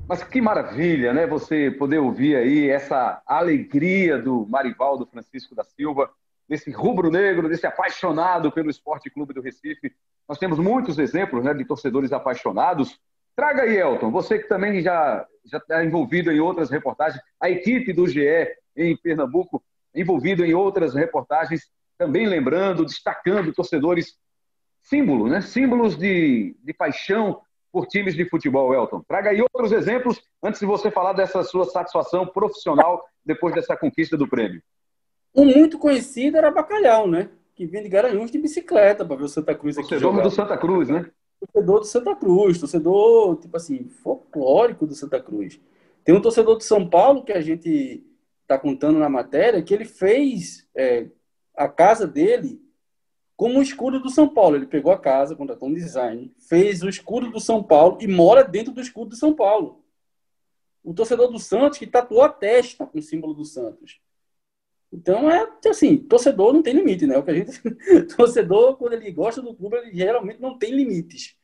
Mas 0.07 0.23
que 0.23 0.41
maravilha, 0.41 1.13
né? 1.13 1.25
Você 1.27 1.71
poder 1.71 1.99
ouvir 1.99 2.35
aí 2.35 2.69
essa 2.69 3.21
alegria 3.25 4.17
do 4.17 4.45
Marivaldo 4.49 5.05
Francisco 5.05 5.55
da 5.55 5.63
Silva, 5.63 6.09
desse 6.47 6.71
rubro-negro, 6.71 7.47
desse 7.47 7.65
apaixonado 7.65 8.51
pelo 8.51 8.69
Esporte 8.69 9.09
Clube 9.09 9.33
do 9.33 9.41
Recife. 9.41 9.93
Nós 10.27 10.37
temos 10.37 10.59
muitos 10.59 10.99
exemplos 10.99 11.43
né, 11.43 11.53
de 11.53 11.63
torcedores 11.63 12.11
apaixonados. 12.11 12.99
Traga 13.39 13.61
aí, 13.61 13.77
Elton, 13.77 14.11
você 14.11 14.37
que 14.37 14.49
também 14.49 14.81
já 14.81 15.25
está 15.45 15.81
envolvido 15.81 16.29
em 16.29 16.41
outras 16.41 16.69
reportagens, 16.69 17.23
a 17.39 17.49
equipe 17.49 17.93
do 17.93 18.05
GE 18.05 18.49
em 18.75 18.97
Pernambuco, 18.97 19.63
envolvido 19.95 20.43
em 20.43 20.53
outras 20.53 20.93
reportagens, 20.93 21.61
também 21.97 22.27
lembrando, 22.27 22.83
destacando 22.83 23.53
torcedores 23.53 24.17
símbolos, 24.81 25.31
né? 25.31 25.39
símbolos 25.39 25.97
de, 25.97 26.53
de 26.61 26.73
paixão 26.73 27.39
por 27.71 27.87
times 27.87 28.13
de 28.13 28.27
futebol, 28.27 28.73
Elton. 28.73 29.01
Traga 29.07 29.29
aí 29.29 29.41
outros 29.41 29.71
exemplos 29.71 30.21
antes 30.43 30.59
de 30.59 30.65
você 30.65 30.91
falar 30.91 31.13
dessa 31.13 31.41
sua 31.41 31.63
satisfação 31.63 32.27
profissional 32.27 33.01
depois 33.23 33.55
dessa 33.55 33.77
conquista 33.77 34.17
do 34.17 34.27
prêmio. 34.27 34.61
Um 35.33 35.45
muito 35.45 35.79
conhecido 35.79 36.35
era 36.35 36.51
Bacalhau, 36.51 37.07
né? 37.07 37.29
Que 37.55 37.65
vinha 37.65 37.83
de 37.83 37.87
Garanhuns 37.87 38.31
de 38.31 38.37
bicicleta 38.37 39.05
para 39.05 39.15
ver 39.15 39.23
o 39.23 39.29
Santa 39.29 39.55
Cruz 39.55 39.77
aqui. 39.77 39.87
Torcedor 39.87 40.11
jogar. 40.11 40.23
do 40.23 40.29
Santa 40.29 40.57
Cruz, 40.57 40.89
né? 40.89 41.09
Torcedor 41.39 41.79
do 41.79 41.85
Santa 41.85 42.15
Cruz, 42.15 42.59
torcedor, 42.59 43.37
tipo 43.37 43.55
assim, 43.55 43.87
folclórico 43.87 44.85
do 44.85 44.93
Santa 44.93 45.21
Cruz. 45.21 45.59
Tem 46.03 46.13
um 46.13 46.21
torcedor 46.21 46.57
de 46.57 46.65
São 46.65 46.89
Paulo 46.89 47.23
que 47.23 47.31
a 47.31 47.41
gente 47.41 48.03
está 48.41 48.57
contando 48.57 48.99
na 48.99 49.09
matéria 49.09 49.61
que 49.61 49.73
ele 49.73 49.85
fez 49.85 50.67
é, 50.75 51.07
a 51.55 51.67
casa 51.67 52.07
dele 52.07 52.61
como 53.37 53.59
o 53.59 53.61
escudo 53.61 54.01
do 54.01 54.09
São 54.09 54.27
Paulo. 54.27 54.57
Ele 54.57 54.65
pegou 54.65 54.91
a 54.91 54.99
casa, 54.99 55.35
contratou 55.35 55.69
um 55.69 55.73
design, 55.73 56.33
fez 56.37 56.83
o 56.83 56.89
escudo 56.89 57.29
do 57.29 57.39
São 57.39 57.63
Paulo 57.63 57.97
e 58.01 58.07
mora 58.07 58.43
dentro 58.43 58.73
do 58.73 58.81
escudo 58.81 59.11
do 59.11 59.15
São 59.15 59.33
Paulo. 59.33 59.83
O 60.83 60.93
torcedor 60.93 61.31
do 61.31 61.39
Santos 61.39 61.77
que 61.77 61.87
tatuou 61.87 62.21
a 62.21 62.29
testa 62.29 62.85
com 62.85 62.99
o 62.99 63.01
símbolo 63.01 63.33
do 63.33 63.45
Santos. 63.45 64.01
Então 64.91 65.29
é 65.29 65.47
assim, 65.67 65.97
torcedor 65.97 66.51
não 66.53 66.63
tem 66.63 66.73
limite, 66.73 67.05
né? 67.05 67.17
O 67.17 67.23
que 67.23 67.31
a 67.31 67.35
gente 67.35 67.61
torcedor 68.15 68.75
quando 68.77 68.93
ele 68.93 69.11
gosta 69.11 69.41
do 69.41 69.53
clube, 69.53 69.77
ele 69.77 69.95
geralmente 69.95 70.41
não 70.41 70.57
tem 70.57 70.71
limites. 70.71 71.35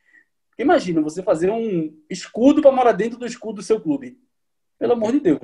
Imagina 0.58 1.00
você 1.00 1.22
fazer 1.22 1.50
um 1.50 1.94
escudo 2.10 2.62
para 2.62 2.72
morar 2.72 2.92
dentro 2.92 3.18
do 3.18 3.26
escudo 3.26 3.56
do 3.56 3.62
seu 3.62 3.80
clube. 3.80 4.18
Pelo 4.78 4.94
amor 4.94 5.12
de 5.12 5.20
Deus. 5.20 5.40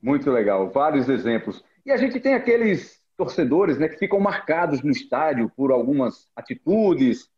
Muito 0.00 0.30
legal, 0.30 0.70
vários 0.70 1.08
exemplos. 1.08 1.62
E 1.84 1.90
a 1.90 1.96
gente 1.96 2.20
tem 2.20 2.34
aqueles 2.34 3.02
torcedores 3.16 3.78
né, 3.78 3.88
que 3.88 3.98
ficam 3.98 4.20
marcados 4.20 4.80
no 4.80 4.90
estádio 4.90 5.50
por 5.56 5.72
algumas 5.72 6.30
atitudes. 6.36 7.28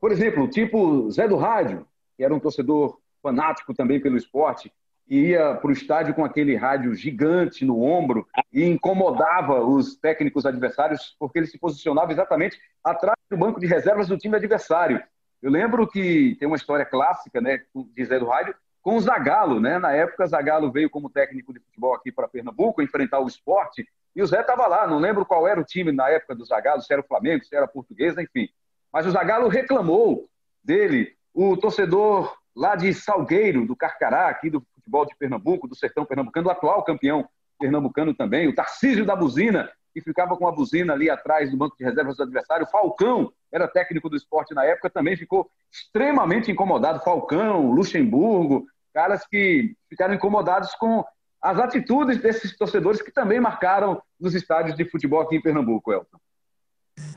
Por 0.00 0.12
exemplo, 0.12 0.48
tipo 0.48 1.10
Zé 1.10 1.26
do 1.26 1.36
Rádio, 1.36 1.86
que 2.16 2.22
era 2.22 2.34
um 2.34 2.38
torcedor 2.38 3.00
fanático 3.20 3.74
também 3.74 4.00
pelo 4.00 4.16
esporte, 4.16 4.72
ia 5.10 5.56
para 5.56 5.68
o 5.68 5.72
estádio 5.72 6.14
com 6.14 6.24
aquele 6.24 6.54
rádio 6.54 6.94
gigante 6.94 7.64
no 7.64 7.82
ombro 7.82 8.26
e 8.52 8.64
incomodava 8.64 9.60
os 9.60 9.96
técnicos 9.96 10.46
adversários 10.46 11.16
porque 11.18 11.40
ele 11.40 11.48
se 11.48 11.58
posicionava 11.58 12.12
exatamente 12.12 12.56
atrás 12.82 13.16
do 13.28 13.36
banco 13.36 13.58
de 13.58 13.66
reservas 13.66 14.06
do 14.06 14.16
time 14.16 14.36
adversário. 14.36 15.02
Eu 15.42 15.50
lembro 15.50 15.86
que 15.86 16.36
tem 16.38 16.46
uma 16.46 16.56
história 16.56 16.84
clássica 16.84 17.40
né, 17.40 17.60
de 17.74 18.04
Zé 18.04 18.18
do 18.18 18.26
Rádio 18.26 18.54
com 18.80 18.96
o 18.96 19.00
Zagallo. 19.00 19.58
Né? 19.58 19.78
Na 19.78 19.92
época, 19.92 20.26
Zagallo 20.26 20.70
veio 20.70 20.88
como 20.88 21.10
técnico 21.10 21.52
de 21.52 21.58
futebol 21.60 21.94
aqui 21.94 22.12
para 22.12 22.28
Pernambuco 22.28 22.80
enfrentar 22.80 23.18
o 23.18 23.26
esporte 23.26 23.84
e 24.14 24.22
o 24.22 24.26
Zé 24.26 24.40
estava 24.40 24.66
lá, 24.66 24.86
não 24.86 24.98
lembro 24.98 25.24
qual 25.24 25.46
era 25.46 25.60
o 25.60 25.64
time 25.64 25.92
na 25.92 26.08
época 26.08 26.34
do 26.34 26.44
Zagallo, 26.44 26.82
se 26.82 26.92
era 26.92 27.00
o 27.00 27.06
Flamengo, 27.06 27.44
se 27.44 27.54
era 27.54 27.66
Portuguesa, 27.68 28.22
enfim. 28.22 28.48
Mas 28.92 29.06
o 29.06 29.10
Zagallo 29.10 29.48
reclamou 29.48 30.28
dele, 30.62 31.16
o 31.32 31.56
torcedor 31.56 32.36
lá 32.54 32.74
de 32.74 32.92
Salgueiro, 32.92 33.66
do 33.66 33.76
Carcará, 33.76 34.28
aqui 34.28 34.50
do 34.50 34.60
futebol 34.90 35.06
de 35.06 35.16
Pernambuco, 35.16 35.68
do 35.68 35.76
sertão 35.76 36.04
pernambucano, 36.04 36.48
o 36.48 36.50
atual 36.50 36.82
campeão 36.82 37.26
pernambucano 37.58 38.12
também, 38.12 38.48
o 38.48 38.54
Tarcísio 38.54 39.06
da 39.06 39.14
Buzina, 39.14 39.70
que 39.94 40.00
ficava 40.00 40.36
com 40.36 40.46
a 40.46 40.52
buzina 40.52 40.92
ali 40.92 41.10
atrás 41.10 41.50
do 41.50 41.56
banco 41.56 41.76
de 41.76 41.84
reservas 41.84 42.16
do 42.16 42.22
adversário. 42.22 42.66
Falcão 42.66 43.32
era 43.52 43.68
técnico 43.68 44.08
do 44.08 44.16
esporte 44.16 44.54
na 44.54 44.64
época, 44.64 44.90
também 44.90 45.16
ficou 45.16 45.50
extremamente 45.70 46.50
incomodado. 46.50 47.02
Falcão, 47.02 47.70
Luxemburgo, 47.72 48.66
caras 48.94 49.26
que 49.26 49.74
ficaram 49.88 50.14
incomodados 50.14 50.74
com 50.74 51.04
as 51.42 51.58
atitudes 51.58 52.20
desses 52.20 52.56
torcedores 52.56 53.02
que 53.02 53.10
também 53.10 53.40
marcaram 53.40 54.00
nos 54.18 54.34
estádios 54.34 54.76
de 54.76 54.84
futebol 54.84 55.20
aqui 55.20 55.36
em 55.36 55.42
Pernambuco, 55.42 55.92
Elton. 55.92 56.18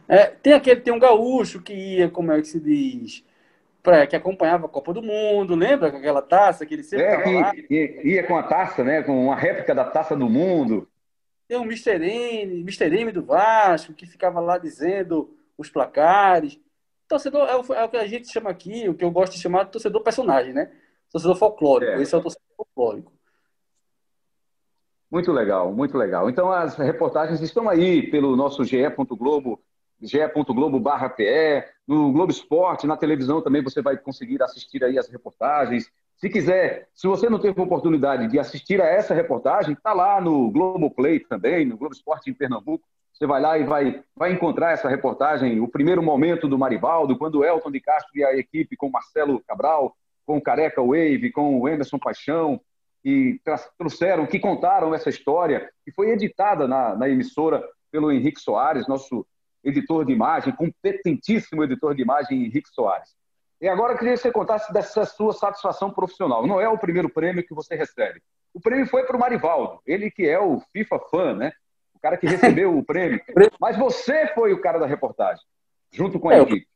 É, 0.07 0.25
tem 0.27 0.53
aquele, 0.53 0.81
tem 0.81 0.93
um 0.93 0.99
gaúcho 0.99 1.61
que 1.61 1.73
ia, 1.73 2.09
como 2.09 2.31
é 2.31 2.41
que 2.41 2.47
se 2.47 2.59
diz, 2.59 3.23
pra, 3.83 4.07
que 4.07 4.15
acompanhava 4.15 4.65
a 4.65 4.69
Copa 4.69 4.93
do 4.93 5.03
Mundo, 5.03 5.53
lembra 5.53 5.89
aquela 5.89 6.21
taça 6.21 6.65
que 6.65 6.73
ele 6.73 6.83
sempre 6.83 7.05
é, 7.05 7.51
que, 7.51 7.67
ia, 7.69 8.07
ia 8.07 8.25
com 8.25 8.37
a 8.37 8.43
taça, 8.43 8.83
né, 8.83 9.03
com 9.03 9.25
uma 9.25 9.35
réplica 9.35 9.75
da 9.75 9.83
taça 9.83 10.15
do 10.15 10.29
mundo. 10.29 10.87
Tem 11.47 11.57
o 11.57 11.63
Mr. 11.63 12.01
M, 12.01 12.61
Mr. 12.61 12.85
M 12.85 13.11
do 13.11 13.23
Vasco, 13.23 13.93
que 13.93 14.07
ficava 14.07 14.39
lá 14.39 14.57
dizendo 14.57 15.35
os 15.57 15.69
placares. 15.69 16.57
Torcedor 17.07 17.47
é 17.47 17.55
o, 17.57 17.73
é 17.73 17.83
o, 17.83 17.89
que 17.89 17.97
a 17.97 18.07
gente 18.07 18.31
chama 18.31 18.49
aqui, 18.49 18.87
o 18.87 18.95
que 18.95 19.03
eu 19.03 19.11
gosto 19.11 19.33
de 19.33 19.41
chamar 19.41 19.65
de 19.65 19.71
torcedor 19.71 20.01
personagem, 20.01 20.53
né? 20.53 20.71
Torcedor 21.11 21.35
folclórico. 21.35 21.91
É. 21.91 22.01
Esse 22.01 22.15
é 22.15 22.17
o 22.17 22.21
torcedor 22.21 22.47
folclórico. 22.55 23.11
Muito 25.11 25.31
legal, 25.31 25.71
muito 25.71 25.97
legal. 25.97 26.29
Então 26.29 26.51
as 26.51 26.75
reportagens 26.75 27.41
estão 27.41 27.69
aí 27.69 28.09
pelo 28.09 28.35
nosso 28.35 28.63
ge.globo, 28.63 29.61
ge.globo 30.01 30.79
barra 30.79 31.09
PE, 31.09 31.65
no 31.87 32.11
Globo 32.11 32.31
Esporte, 32.31 32.87
na 32.87 32.97
televisão 32.97 33.41
também 33.41 33.61
você 33.61 33.81
vai 33.81 33.97
conseguir 33.97 34.41
assistir 34.41 34.83
aí 34.83 34.97
as 34.97 35.09
reportagens. 35.09 35.89
Se 36.17 36.29
quiser, 36.29 36.87
se 36.93 37.07
você 37.07 37.29
não 37.29 37.39
teve 37.39 37.59
oportunidade 37.59 38.27
de 38.27 38.39
assistir 38.39 38.81
a 38.81 38.85
essa 38.85 39.13
reportagem, 39.13 39.73
está 39.73 39.93
lá 39.93 40.21
no 40.21 40.49
Globo 40.49 40.89
Play 40.89 41.19
também, 41.19 41.65
no 41.65 41.77
Globo 41.77 41.93
Esporte 41.93 42.29
em 42.29 42.33
Pernambuco. 42.33 42.87
Você 43.11 43.27
vai 43.27 43.41
lá 43.41 43.57
e 43.57 43.63
vai, 43.63 44.03
vai 44.15 44.31
encontrar 44.31 44.71
essa 44.71 44.89
reportagem, 44.89 45.59
o 45.59 45.67
primeiro 45.67 46.01
momento 46.01 46.47
do 46.47 46.57
Maribaldo, 46.57 47.17
quando 47.17 47.43
Elton 47.43 47.71
de 47.71 47.79
Castro 47.79 48.11
e 48.15 48.23
a 48.23 48.35
equipe 48.35 48.75
com 48.75 48.89
Marcelo 48.89 49.43
Cabral, 49.47 49.95
com 50.25 50.41
Careca 50.41 50.81
Wave, 50.81 51.31
com 51.31 51.59
o 51.59 51.67
Emerson 51.67 51.99
Paixão, 51.99 52.59
que 53.03 53.39
trouxeram, 53.77 54.25
que 54.25 54.39
contaram 54.39 54.95
essa 54.95 55.09
história, 55.09 55.69
que 55.83 55.91
foi 55.91 56.09
editada 56.09 56.67
na, 56.67 56.95
na 56.95 57.09
emissora 57.09 57.63
pelo 57.91 58.11
Henrique 58.11 58.39
Soares, 58.39 58.87
nosso 58.87 59.27
editor 59.63 60.05
de 60.05 60.11
imagem, 60.11 60.55
competentíssimo 60.55 61.63
editor 61.63 61.95
de 61.95 62.01
imagem, 62.01 62.43
Henrique 62.43 62.69
Soares. 62.69 63.15
E 63.61 63.67
agora 63.67 63.93
eu 63.93 63.97
queria 63.97 64.13
que 64.13 64.19
você 64.19 64.31
contasse 64.31 64.73
dessa 64.73 65.05
sua 65.05 65.31
satisfação 65.31 65.89
profissional. 65.89 66.45
Não 66.45 66.59
é 66.59 66.67
o 66.67 66.77
primeiro 66.77 67.09
prêmio 67.09 67.45
que 67.45 67.53
você 67.53 67.75
recebe. 67.75 68.21
O 68.53 68.59
prêmio 68.59 68.85
foi 68.87 69.03
para 69.05 69.15
o 69.15 69.19
Marivaldo, 69.19 69.79
ele 69.85 70.11
que 70.11 70.27
é 70.27 70.39
o 70.39 70.59
FIFA 70.73 70.99
fã, 71.09 71.33
né? 71.33 71.53
O 71.95 71.99
cara 71.99 72.17
que 72.17 72.27
recebeu 72.27 72.77
o 72.77 72.83
prêmio. 72.83 73.21
Mas 73.59 73.77
você 73.77 74.27
foi 74.35 74.51
o 74.51 74.61
cara 74.61 74.79
da 74.79 74.85
reportagem, 74.85 75.43
junto 75.91 76.19
com 76.19 76.29
a 76.29 76.35
é, 76.35 76.41
equipe. 76.41 76.67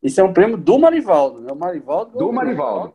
Isso 0.00 0.20
é 0.20 0.24
um 0.24 0.32
prêmio 0.32 0.56
do 0.56 0.78
Marivaldo, 0.78 1.40
né? 1.40 1.52
O 1.52 1.56
Marivaldo. 1.56 2.16
Do 2.16 2.32
Marivaldo. 2.32 2.94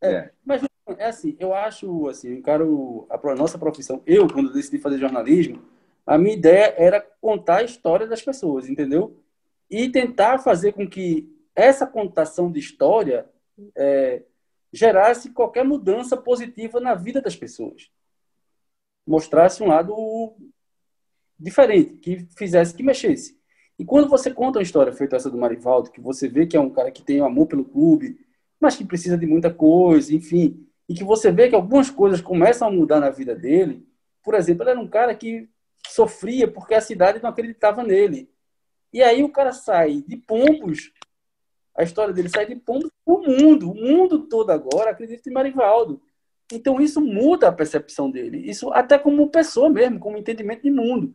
É, 0.00 0.12
é. 0.12 0.32
Mas 0.44 0.62
é 0.98 1.06
assim, 1.06 1.36
eu 1.38 1.54
acho, 1.54 2.08
assim, 2.08 2.36
eu 2.36 2.42
quero 2.42 3.06
a 3.10 3.34
nossa 3.34 3.58
profissão. 3.58 4.02
Eu, 4.06 4.28
quando 4.28 4.52
decidi 4.52 4.78
fazer 4.78 4.98
jornalismo, 4.98 5.62
a 6.06 6.18
minha 6.18 6.34
ideia 6.34 6.74
era 6.76 7.00
contar 7.20 7.58
a 7.58 7.62
história 7.64 8.06
das 8.06 8.22
pessoas, 8.22 8.68
entendeu? 8.68 9.22
E 9.70 9.88
tentar 9.88 10.38
fazer 10.38 10.72
com 10.72 10.88
que 10.88 11.28
essa 11.54 11.86
contação 11.86 12.50
de 12.50 12.58
história 12.58 13.28
é, 13.76 14.22
gerasse 14.72 15.30
qualquer 15.30 15.64
mudança 15.64 16.16
positiva 16.16 16.80
na 16.80 16.94
vida 16.94 17.20
das 17.20 17.36
pessoas. 17.36 17.90
Mostrasse 19.06 19.62
um 19.62 19.68
lado 19.68 20.34
diferente, 21.38 21.96
que 21.96 22.26
fizesse, 22.36 22.74
que 22.74 22.82
mexesse. 22.82 23.38
E 23.78 23.84
quando 23.84 24.08
você 24.08 24.30
conta 24.30 24.58
uma 24.58 24.62
história 24.62 24.92
feita 24.92 25.16
essa 25.16 25.30
do 25.30 25.38
Marivaldo, 25.38 25.90
que 25.90 26.00
você 26.00 26.28
vê 26.28 26.46
que 26.46 26.56
é 26.56 26.60
um 26.60 26.70
cara 26.70 26.90
que 26.90 27.02
tem 27.02 27.20
amor 27.20 27.46
pelo 27.46 27.64
clube, 27.64 28.18
mas 28.60 28.76
que 28.76 28.84
precisa 28.84 29.18
de 29.18 29.26
muita 29.26 29.52
coisa, 29.52 30.14
enfim, 30.14 30.66
e 30.88 30.94
que 30.94 31.02
você 31.02 31.32
vê 31.32 31.48
que 31.48 31.54
algumas 31.54 31.90
coisas 31.90 32.20
começam 32.20 32.68
a 32.68 32.70
mudar 32.70 33.00
na 33.00 33.10
vida 33.10 33.34
dele. 33.34 33.86
Por 34.22 34.34
exemplo, 34.34 34.62
ele 34.62 34.70
era 34.70 34.80
um 34.80 34.86
cara 34.86 35.14
que 35.14 35.48
sofria 35.88 36.48
porque 36.48 36.74
a 36.74 36.80
cidade 36.80 37.22
não 37.22 37.30
acreditava 37.30 37.82
nele. 37.82 38.30
E 38.92 39.02
aí 39.02 39.22
o 39.22 39.30
cara 39.30 39.52
sai 39.52 40.02
de 40.06 40.16
Pombos, 40.16 40.92
a 41.74 41.82
história 41.82 42.12
dele 42.12 42.28
sai 42.28 42.46
de 42.46 42.56
Pombos 42.56 42.90
o 43.04 43.18
mundo. 43.18 43.70
O 43.70 43.74
mundo 43.74 44.26
todo 44.26 44.50
agora 44.50 44.90
acredita 44.90 45.28
em 45.28 45.32
Marivaldo. 45.32 46.00
Então 46.52 46.80
isso 46.80 47.00
muda 47.00 47.48
a 47.48 47.52
percepção 47.52 48.10
dele. 48.10 48.38
Isso 48.38 48.72
até 48.72 48.98
como 48.98 49.30
pessoa 49.30 49.70
mesmo, 49.70 49.98
como 49.98 50.18
entendimento 50.18 50.62
de 50.62 50.70
mundo. 50.70 51.14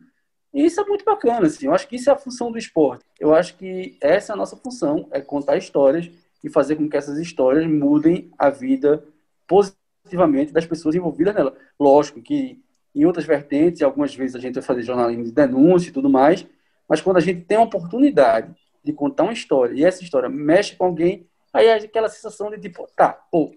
E 0.52 0.64
isso 0.64 0.80
é 0.80 0.84
muito 0.84 1.04
bacana, 1.04 1.46
assim. 1.46 1.66
Eu 1.66 1.74
acho 1.74 1.86
que 1.86 1.96
isso 1.96 2.10
é 2.10 2.12
a 2.12 2.18
função 2.18 2.50
do 2.50 2.58
esporte. 2.58 3.04
Eu 3.20 3.34
acho 3.34 3.56
que 3.56 3.96
essa 4.00 4.32
é 4.32 4.34
a 4.34 4.36
nossa 4.36 4.56
função, 4.56 5.06
é 5.10 5.20
contar 5.20 5.56
histórias 5.56 6.10
e 6.42 6.48
fazer 6.48 6.76
com 6.76 6.88
que 6.88 6.96
essas 6.96 7.18
histórias 7.18 7.66
mudem 7.66 8.30
a 8.38 8.48
vida 8.50 9.04
positivamente 9.46 10.52
das 10.52 10.66
pessoas 10.66 10.94
envolvidas 10.94 11.34
nela. 11.34 11.56
Lógico 11.78 12.22
que 12.22 12.60
em 12.98 13.04
outras 13.04 13.24
vertentes, 13.24 13.82
algumas 13.82 14.14
vezes 14.14 14.34
a 14.34 14.40
gente 14.40 14.54
vai 14.54 14.62
fazer 14.62 14.82
jornalismo 14.82 15.24
de 15.24 15.30
denúncia 15.30 15.88
e 15.88 15.92
tudo 15.92 16.10
mais, 16.10 16.44
mas 16.88 17.00
quando 17.00 17.18
a 17.18 17.20
gente 17.20 17.42
tem 17.42 17.56
a 17.56 17.62
oportunidade 17.62 18.52
de 18.82 18.92
contar 18.92 19.22
uma 19.24 19.32
história 19.32 19.74
e 19.74 19.84
essa 19.84 20.02
história 20.02 20.28
mexe 20.28 20.74
com 20.74 20.84
alguém, 20.84 21.26
aí 21.52 21.66
é 21.66 21.74
aquela 21.74 22.08
sensação 22.08 22.50
de 22.50 22.58
tipo, 22.58 22.88
tá, 22.96 23.10
pô, 23.30 23.52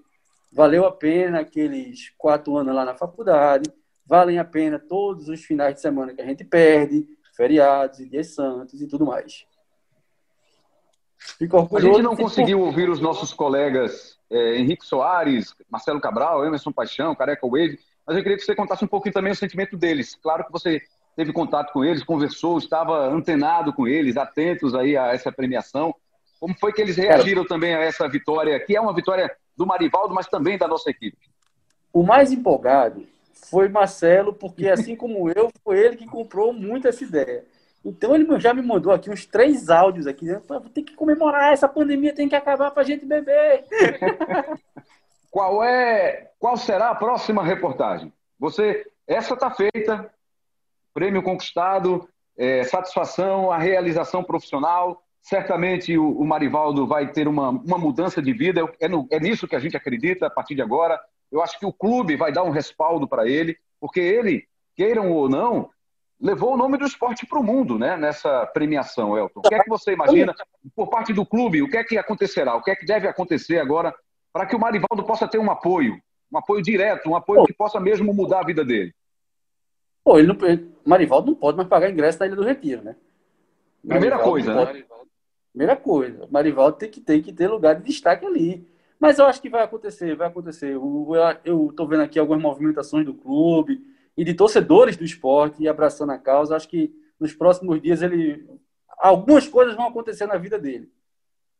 valeu 0.52 0.86
a 0.86 0.92
pena 0.92 1.40
aqueles 1.40 2.12
quatro 2.18 2.56
anos 2.56 2.76
lá 2.76 2.86
na 2.86 2.94
faculdade, 2.94 3.72
valem 4.06 4.38
a 4.38 4.46
pena 4.46 4.78
todos 4.78 5.28
os 5.28 5.44
finais 5.44 5.74
de 5.76 5.82
semana 5.82 6.14
que 6.14 6.22
a 6.22 6.26
gente 6.26 6.44
perde, 6.44 7.08
feriados 7.36 8.00
e 8.00 8.10
dias 8.10 8.36
santos 8.36 8.80
e 8.80 8.88
tudo 8.88 9.06
mais. 9.06 9.46
Fico 11.38 11.58
a 11.58 11.80
gente 11.80 12.02
não 12.02 12.16
conseguiu 12.16 12.60
ouvir 12.60 12.90
os 12.90 13.00
nossos 13.00 13.34
colegas 13.34 14.20
é, 14.30 14.58
Henrique 14.58 14.86
Soares, 14.86 15.54
Marcelo 15.70 16.00
Cabral, 16.00 16.46
Emerson 16.46 16.72
Paixão, 16.72 17.16
Careca 17.16 17.48
Wade, 17.48 17.80
mas 18.12 18.18
eu 18.18 18.24
queria 18.24 18.38
que 18.38 18.44
você 18.44 18.54
contasse 18.54 18.84
um 18.84 18.90
pouquinho 18.90 19.14
também 19.14 19.32
o 19.32 19.36
sentimento 19.36 19.78
deles. 19.78 20.16
Claro 20.22 20.44
que 20.44 20.52
você 20.52 20.82
teve 21.16 21.32
contato 21.32 21.72
com 21.72 21.86
eles, 21.86 22.04
conversou, 22.04 22.58
estava 22.58 23.08
antenado 23.08 23.72
com 23.72 23.88
eles, 23.88 24.18
atentos 24.18 24.76
aí 24.76 24.98
a 24.98 25.14
essa 25.14 25.32
premiação. 25.32 25.96
Como 26.38 26.54
foi 26.60 26.74
que 26.74 26.82
eles 26.82 26.98
reagiram 26.98 27.46
também 27.46 27.74
a 27.74 27.80
essa 27.80 28.10
vitória, 28.10 28.60
que 28.60 28.76
é 28.76 28.82
uma 28.82 28.94
vitória 28.94 29.34
do 29.56 29.66
Marivaldo, 29.66 30.14
mas 30.14 30.28
também 30.28 30.58
da 30.58 30.68
nossa 30.68 30.90
equipe? 30.90 31.18
O 31.94 32.04
mais 32.04 32.34
empolgado 32.34 33.08
foi 33.50 33.70
Marcelo, 33.70 34.34
porque 34.34 34.68
assim 34.70 34.94
como 34.94 35.30
eu, 35.30 35.50
foi 35.64 35.80
ele 35.80 35.96
que 35.96 36.06
comprou 36.06 36.52
muito 36.52 36.90
essa 36.90 37.06
ideia. 37.06 37.46
Então 37.84 38.14
ele 38.14 38.28
já 38.42 38.54
me 38.54 38.62
mandou 38.62 38.92
aqui 38.92 39.10
uns 39.10 39.26
três 39.26 39.70
áudios 39.70 40.06
aqui, 40.06 40.26
né? 40.26 40.42
Tem 40.74 40.84
que 40.84 40.96
comemorar, 40.96 41.54
essa 41.54 41.68
pandemia 41.70 42.14
tem 42.14 42.28
que 42.28 42.36
acabar 42.36 42.72
para 42.72 42.84
a 42.84 42.86
gente 42.86 43.06
beber. 43.06 43.64
qual 45.32 45.64
é, 45.64 46.30
qual 46.38 46.58
será 46.58 46.90
a 46.90 46.96
próxima 46.96 47.42
reportagem? 47.42 48.14
Você, 48.38 48.86
essa 49.08 49.34
está 49.34 49.50
feita, 49.50 50.14
prêmio 50.94 51.24
conquistado, 51.24 52.08
é, 52.38 52.64
satisfação, 52.66 53.50
a 53.50 53.58
realização 53.58 54.24
profissional. 54.24 55.02
Certamente 55.22 55.98
o, 55.98 56.20
o, 56.20 56.26
Marivaldo 56.26 56.86
vai 56.86 57.12
ter 57.12 57.28
uma, 57.28 57.50
uma 57.50 57.78
mudança 57.78 58.22
de 58.22 58.34
vida. 58.34 58.62
É, 58.80 58.90
no, 58.90 59.08
é 59.10 59.20
nisso 59.20 59.48
que 59.48 59.56
a 59.56 59.60
gente 59.60 59.78
acredita 59.78 60.28
a 60.28 60.30
partir 60.30 60.54
de 60.54 60.62
agora. 60.62 61.00
Eu 61.32 61.42
acho 61.42 61.58
que 61.58 61.66
o 61.66 61.72
clube 61.72 62.18
vai 62.18 62.34
dar 62.34 62.44
um 62.44 62.50
respaldo 62.50 63.08
para 63.08 63.26
ele, 63.26 63.58
porque 63.80 64.02
ele, 64.02 64.46
queiram 64.76 65.12
ou 65.14 65.30
não, 65.30 65.70
levou 66.20 66.54
o 66.54 66.58
nome 66.58 66.78
do 66.78 66.86
esporte 66.86 67.26
para 67.26 67.40
o 67.40 67.44
mundo, 67.44 67.80
né? 67.80 67.96
Nessa 67.96 68.46
premiação, 68.48 69.18
Elton. 69.18 69.40
O 69.40 69.44
que 69.44 69.56
é 69.56 69.64
que 69.64 69.70
você 69.70 69.94
imagina 69.94 70.36
por 70.76 70.90
parte 70.90 71.14
do 71.14 71.26
clube? 71.26 71.62
O 71.62 71.70
que 71.70 71.78
é 71.78 71.84
que 71.86 71.98
acontecerá? 71.98 72.56
O 72.56 72.62
que 72.62 72.72
é 72.72 72.76
que 72.76 72.86
deve 72.86 73.08
acontecer 73.08 73.60
agora 73.60 73.96
para 74.32 74.46
que 74.46 74.56
o 74.56 74.60
Marivaldo 74.60 75.04
possa 75.04 75.28
ter 75.28 75.38
um 75.38 75.52
apoio, 75.52 76.02
um 76.32 76.38
apoio 76.38 76.62
direto, 76.62 77.10
um 77.10 77.16
apoio 77.16 77.46
que 77.46 77.54
possa 77.54 77.80
mesmo 77.80 78.14
mudar 78.14 78.40
a 78.40 78.46
vida 78.46 78.64
dele? 78.64 78.94
Pô, 80.04 80.18
ele 80.18 80.28
não, 80.28 80.38
Marivaldo 80.86 81.28
não 81.28 81.36
pode 81.36 81.58
mais 81.58 81.70
pagar 81.70 81.90
ingresso 81.90 82.20
na 82.20 82.28
Ilha 82.28 82.36
do 82.36 82.44
Retiro, 82.44 82.82
né? 82.82 82.96
Primeira 83.88 84.20
coisa, 84.20 84.54
né? 84.54 84.84
Primeira 85.52 85.76
coisa, 85.76 86.28
Marivaldo 86.32 86.78
tem 86.78 86.90
que, 86.90 87.02
tem 87.02 87.22
que 87.22 87.34
ter 87.34 87.48
lugar 87.48 87.76
de 87.76 87.84
destaque 87.84 88.26
ali. 88.26 88.66
Mas 89.00 89.18
eu 89.18 89.26
acho 89.26 89.42
que 89.42 89.50
vai 89.50 89.64
acontecer, 89.64 90.16
vai 90.16 90.28
acontecer. 90.28 90.76
Eu 91.44 91.70
estou 91.70 91.88
vendo 91.88 92.04
aqui 92.04 92.20
algumas 92.20 92.42
movimentações 92.42 93.04
do 93.04 93.16
clube 93.16 93.82
e 94.16 94.24
de 94.24 94.34
torcedores 94.34 94.96
do 94.96 95.04
esporte 95.04 95.64
e 95.64 95.68
abraçando 95.68 96.12
a 96.12 96.20
causa. 96.20 96.56
Acho 96.56 96.70
que 96.70 96.94
nos 97.20 97.34
próximos 97.34 97.82
dias 97.82 98.02
ele 98.02 98.48
algumas 99.00 99.48
coisas 99.48 99.76
vão 99.76 99.88
acontecer 99.88 100.28
na 100.28 100.38
vida 100.38 100.60
dele. 100.60 100.90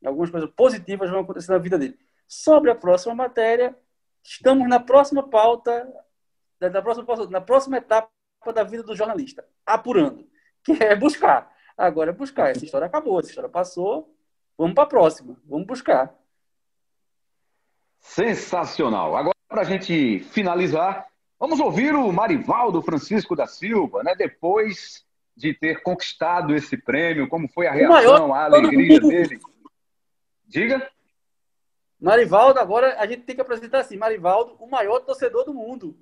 Algumas 0.06 0.30
coisas 0.30 0.50
positivas 0.52 1.10
vão 1.10 1.22
acontecer 1.22 1.52
na 1.52 1.58
vida 1.58 1.78
dele. 1.78 1.98
Sobre 2.34 2.72
a 2.72 2.76
próxima 2.76 3.14
matéria, 3.14 3.78
estamos 4.24 4.66
na 4.70 4.80
próxima 4.80 5.22
pauta, 5.22 5.86
na 6.62 6.82
próxima, 6.82 7.06
na 7.30 7.42
próxima 7.42 7.76
etapa 7.76 8.10
da 8.56 8.64
vida 8.64 8.84
do 8.84 8.96
jornalista, 8.96 9.46
apurando, 9.66 10.26
que 10.64 10.72
é 10.82 10.96
buscar. 10.96 11.54
Agora 11.78 12.12
é 12.12 12.14
buscar. 12.14 12.52
Essa 12.52 12.64
história 12.64 12.88
acabou, 12.88 13.20
essa 13.20 13.28
história 13.28 13.50
passou. 13.50 14.16
Vamos 14.58 14.74
para 14.74 14.86
a 14.86 14.88
próxima, 14.88 15.36
vamos 15.44 15.68
buscar. 15.68 16.16
Sensacional. 18.00 19.18
Agora, 19.18 19.36
para 19.50 19.64
a 19.64 19.66
gente 19.66 20.22
finalizar, 20.32 21.06
vamos 21.38 21.60
ouvir 21.60 21.94
o 21.94 22.14
Marivaldo 22.14 22.82
Francisco 22.82 23.36
da 23.36 23.46
Silva, 23.46 24.04
né? 24.04 24.16
Depois 24.16 25.06
de 25.36 25.54
ter 25.54 25.84
conquistado 25.84 26.56
esse 26.56 26.78
prêmio, 26.78 27.28
como 27.28 27.50
foi 27.50 27.68
a 27.68 27.74
reação, 27.74 28.34
a 28.34 28.46
alegria 28.46 29.02
dele. 29.02 29.38
Diga. 30.48 30.90
Marivaldo, 32.02 32.60
agora 32.60 32.96
a 33.00 33.06
gente 33.06 33.24
tem 33.24 33.36
que 33.36 33.42
apresentar 33.42 33.80
assim: 33.80 33.98
Marivaldo, 33.98 34.56
o 34.60 34.68
maior 34.70 35.00
torcedor 35.00 35.46
do 35.46 35.54
mundo. 35.54 35.96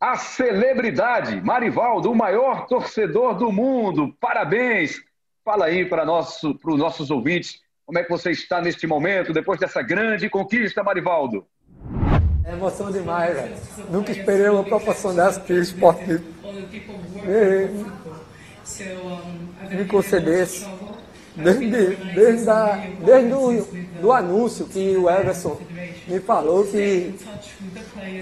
A 0.00 0.16
celebridade, 0.16 1.40
Marivaldo, 1.40 2.10
o 2.10 2.14
maior 2.14 2.66
torcedor 2.66 3.34
do 3.34 3.50
mundo. 3.50 4.14
Parabéns! 4.20 5.02
Fala 5.44 5.66
aí 5.66 5.86
para 5.86 6.04
nosso, 6.04 6.58
os 6.62 6.78
nossos 6.78 7.10
ouvintes 7.10 7.64
como 7.86 8.00
é 8.00 8.02
que 8.02 8.10
você 8.10 8.32
está 8.32 8.60
neste 8.60 8.84
momento, 8.84 9.32
depois 9.32 9.60
dessa 9.60 9.80
grande 9.80 10.28
conquista, 10.28 10.82
Marivaldo? 10.82 11.46
É 12.44 12.50
emoção 12.50 12.90
demais, 12.90 13.32
velho. 13.32 13.54
Nunca 13.88 14.10
esperei 14.10 14.48
uma 14.48 14.64
proporção 14.64 15.14
dessa 15.14 15.40
que 15.40 15.52
o 15.52 15.62
esporte 15.62 16.04
me, 16.04 16.20
me, 19.70 19.76
me 19.76 19.84
concedesse. 19.84 20.66
Desde, 21.36 21.96
desde, 22.14 22.50
a, 22.50 22.82
desde 23.04 23.34
o 23.34 23.66
do 24.00 24.12
anúncio 24.12 24.66
que 24.66 24.96
o 24.96 25.10
Everson 25.10 25.58
me 26.08 26.18
falou 26.20 26.64
que 26.64 27.14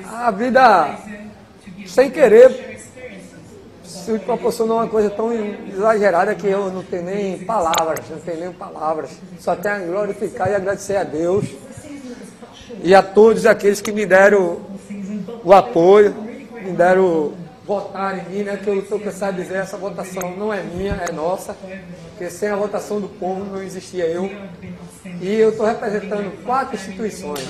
a 0.04 0.30
vida, 0.30 0.98
sem 1.86 2.10
querer, 2.10 2.80
se 3.84 4.18
proporcionou 4.18 4.78
uma 4.78 4.88
coisa 4.88 5.10
tão 5.10 5.32
exagerada 5.32 6.34
que 6.34 6.46
eu 6.46 6.70
não 6.70 6.82
tenho 6.82 7.04
nem 7.04 7.38
palavras, 7.38 8.00
não 8.10 8.18
tenho 8.18 8.40
nem 8.40 8.52
palavras. 8.52 9.10
Só 9.38 9.54
tenho 9.54 9.76
a 9.76 9.78
glorificar 9.78 10.50
e 10.50 10.54
agradecer 10.54 10.96
a 10.96 11.04
Deus 11.04 11.46
e 12.82 12.94
a 12.94 13.02
todos 13.02 13.46
aqueles 13.46 13.80
que 13.80 13.92
me 13.92 14.04
deram 14.04 14.58
o 15.44 15.52
apoio, 15.52 16.14
me 16.62 16.72
deram 16.72 17.32
votar 17.66 18.18
em 18.18 18.30
mim, 18.30 18.42
né? 18.42 18.56
Que 18.56 18.68
eu 18.68 18.78
estou 18.78 19.00
cansado 19.00 19.36
de 19.36 19.42
dizer, 19.42 19.56
essa 19.56 19.76
votação 19.76 20.36
não 20.36 20.52
é 20.52 20.62
minha, 20.62 20.94
é 21.08 21.12
nossa, 21.12 21.56
porque 22.10 22.30
sem 22.30 22.48
a 22.48 22.56
votação 22.56 23.00
do 23.00 23.08
povo 23.08 23.44
não 23.44 23.62
existia 23.62 24.06
eu. 24.06 24.30
E 25.20 25.34
eu 25.34 25.50
estou 25.50 25.66
representando 25.66 26.44
quatro 26.44 26.76
instituições 26.76 27.48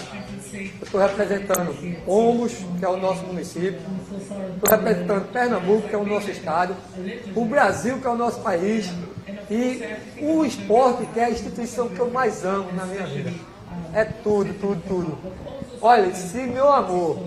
estou 0.82 1.00
representando 1.00 1.74
Pombos, 2.04 2.52
que 2.78 2.84
é 2.84 2.88
o 2.88 2.96
nosso 2.96 3.24
município, 3.24 3.80
estou 4.54 4.70
representando 4.70 5.32
Pernambuco, 5.32 5.88
que 5.88 5.94
é 5.94 5.98
o 5.98 6.06
nosso 6.06 6.30
estado, 6.30 6.76
o 7.34 7.44
Brasil, 7.44 7.98
que 7.98 8.06
é 8.06 8.10
o 8.10 8.16
nosso 8.16 8.40
país, 8.40 8.90
e 9.50 9.82
o 10.20 10.44
esporte, 10.44 11.06
que 11.06 11.20
é 11.20 11.24
a 11.24 11.30
instituição 11.30 11.88
que 11.88 11.98
eu 11.98 12.10
mais 12.10 12.44
amo 12.44 12.72
na 12.72 12.84
minha 12.86 13.06
vida. 13.06 13.32
É 13.92 14.04
tudo, 14.04 14.54
tudo, 14.54 14.82
tudo. 14.86 15.18
Olha, 15.80 16.14
se 16.14 16.38
meu 16.38 16.72
amor 16.72 17.18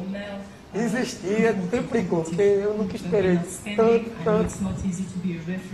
existia, 0.73 1.56
triplicou, 1.69 2.23
porque 2.23 2.41
eu 2.41 2.73
nunca 2.77 2.95
esperei 2.95 3.39
tanto, 3.75 4.12
tanto. 4.23 4.53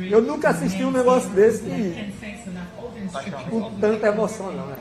Eu 0.10 0.21
nunca 0.21 0.49
assisti 0.49 0.84
um 0.84 0.91
negócio 0.91 1.29
desse 1.32 1.63
com 3.49 3.71
tanta 3.79 4.08
emoção, 4.08 4.51
não, 4.51 4.67
né? 4.67 4.75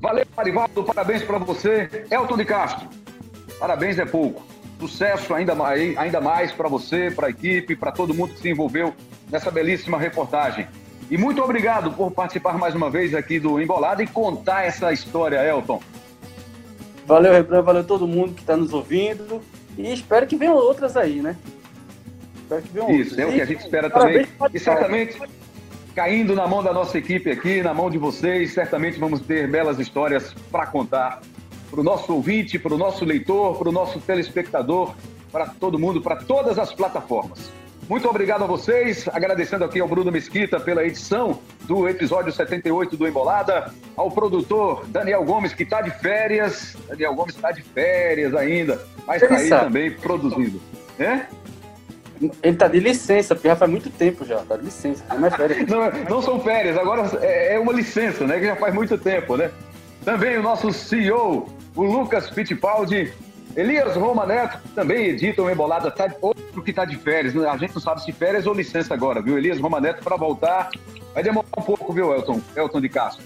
Valeu, 0.00 0.24
Marivaldo, 0.36 0.84
parabéns 0.84 1.22
para 1.22 1.38
você. 1.38 2.06
Elton 2.10 2.36
de 2.36 2.44
Castro, 2.44 2.88
parabéns 3.58 3.98
é 3.98 4.04
pouco. 4.04 4.42
Sucesso 4.78 5.34
ainda 5.34 5.56
mais, 5.56 5.96
ainda 5.98 6.20
mais 6.20 6.52
para 6.52 6.68
você, 6.68 7.10
para 7.10 7.26
a 7.26 7.30
equipe, 7.30 7.74
para 7.74 7.90
todo 7.90 8.14
mundo 8.14 8.34
que 8.34 8.40
se 8.40 8.48
envolveu 8.48 8.94
nessa 9.28 9.50
belíssima 9.50 9.98
reportagem. 9.98 10.68
E 11.10 11.18
muito 11.18 11.42
obrigado 11.42 11.90
por 11.92 12.12
participar 12.12 12.56
mais 12.56 12.74
uma 12.74 12.88
vez 12.88 13.14
aqui 13.14 13.40
do 13.40 13.60
Embolada 13.60 14.02
e 14.02 14.06
contar 14.06 14.64
essa 14.64 14.92
história, 14.92 15.42
Elton. 15.44 15.80
Valeu, 17.08 17.32
Rebran, 17.32 17.62
valeu 17.62 17.84
todo 17.84 18.06
mundo 18.06 18.34
que 18.34 18.42
está 18.42 18.54
nos 18.54 18.74
ouvindo. 18.74 19.40
E 19.78 19.90
espero 19.94 20.26
que 20.26 20.36
venham 20.36 20.54
outras 20.54 20.94
aí, 20.94 21.22
né? 21.22 21.38
Espero 22.36 22.62
que 22.62 22.68
venham 22.68 22.90
Isso, 22.90 23.10
outras. 23.12 23.18
é 23.18 23.26
o 23.26 23.34
que 23.34 23.40
a 23.40 23.44
gente 23.46 23.60
espera 23.60 23.88
também. 23.88 24.26
E 24.52 24.58
certamente 24.58 25.18
caindo 25.94 26.34
na 26.34 26.46
mão 26.46 26.62
da 26.62 26.70
nossa 26.72 26.98
equipe 26.98 27.30
aqui, 27.30 27.62
na 27.62 27.72
mão 27.72 27.88
de 27.88 27.96
vocês. 27.96 28.52
Certamente 28.52 29.00
vamos 29.00 29.22
ter 29.22 29.50
belas 29.50 29.78
histórias 29.78 30.34
para 30.52 30.66
contar 30.66 31.22
para 31.70 31.80
o 31.80 31.82
nosso 31.82 32.12
ouvinte, 32.12 32.58
para 32.58 32.74
o 32.74 32.78
nosso 32.78 33.06
leitor, 33.06 33.56
para 33.56 33.70
o 33.70 33.72
nosso 33.72 33.98
telespectador, 34.00 34.94
para 35.32 35.46
todo 35.46 35.78
mundo, 35.78 36.02
para 36.02 36.16
todas 36.16 36.58
as 36.58 36.74
plataformas. 36.74 37.50
Muito 37.88 38.06
obrigado 38.06 38.44
a 38.44 38.46
vocês, 38.46 39.08
agradecendo 39.08 39.64
aqui 39.64 39.80
ao 39.80 39.88
Bruno 39.88 40.12
Mesquita 40.12 40.60
pela 40.60 40.84
edição 40.84 41.40
do 41.62 41.88
episódio 41.88 42.30
78 42.30 42.98
do 42.98 43.08
Embolada, 43.08 43.72
ao 43.96 44.10
produtor 44.10 44.84
Daniel 44.88 45.24
Gomes, 45.24 45.54
que 45.54 45.62
está 45.62 45.80
de 45.80 45.90
férias. 45.90 46.76
Daniel 46.86 47.14
Gomes 47.14 47.34
está 47.34 47.50
de 47.50 47.62
férias 47.62 48.34
ainda, 48.34 48.84
mas 49.06 49.22
está 49.22 49.36
aí 49.36 49.48
também 49.48 49.90
produzindo. 49.90 50.60
É? 50.98 51.22
Ele 52.42 52.56
tá 52.58 52.68
de 52.68 52.78
licença, 52.78 53.34
porque 53.34 53.48
já 53.48 53.56
faz 53.56 53.70
muito 53.70 53.88
tempo 53.88 54.22
já, 54.22 54.36
tá 54.40 54.58
de 54.58 54.66
licença, 54.66 55.02
não 55.14 55.26
é 55.26 55.30
férias. 55.30 55.66
não, 55.66 55.90
não 56.10 56.20
são 56.20 56.40
férias, 56.40 56.76
agora 56.76 57.08
é, 57.22 57.54
é 57.54 57.58
uma 57.58 57.72
licença, 57.72 58.26
né? 58.26 58.38
Que 58.38 58.46
já 58.46 58.56
faz 58.56 58.74
muito 58.74 58.98
tempo, 58.98 59.34
né? 59.38 59.50
Também 60.04 60.36
o 60.36 60.42
nosso 60.42 60.74
CEO, 60.74 61.48
o 61.74 61.82
Lucas 61.84 62.28
Fittipaldi, 62.28 63.14
Elias 63.56 63.96
Roma 63.96 64.26
Neto, 64.26 64.58
também 64.74 65.06
edita 65.06 65.40
o 65.40 65.50
Embolada, 65.50 65.90
tá, 65.90 66.12
outro 66.20 66.37
que 66.62 66.72
tá 66.72 66.84
de 66.84 66.96
férias, 66.96 67.34
né? 67.34 67.48
a 67.48 67.56
gente 67.56 67.74
não 67.74 67.80
sabe 67.80 68.02
se 68.02 68.12
férias 68.12 68.46
ou 68.46 68.54
licença 68.54 68.94
agora, 68.94 69.22
viu? 69.22 69.38
Elias 69.38 69.58
Roma 69.58 69.80
Neto 69.80 70.02
para 70.02 70.16
voltar, 70.16 70.70
vai 71.14 71.22
demorar 71.22 71.48
um 71.56 71.62
pouco, 71.62 71.92
viu, 71.92 72.14
Elton? 72.14 72.40
Elton 72.56 72.80
de 72.80 72.88
Castro. 72.88 73.24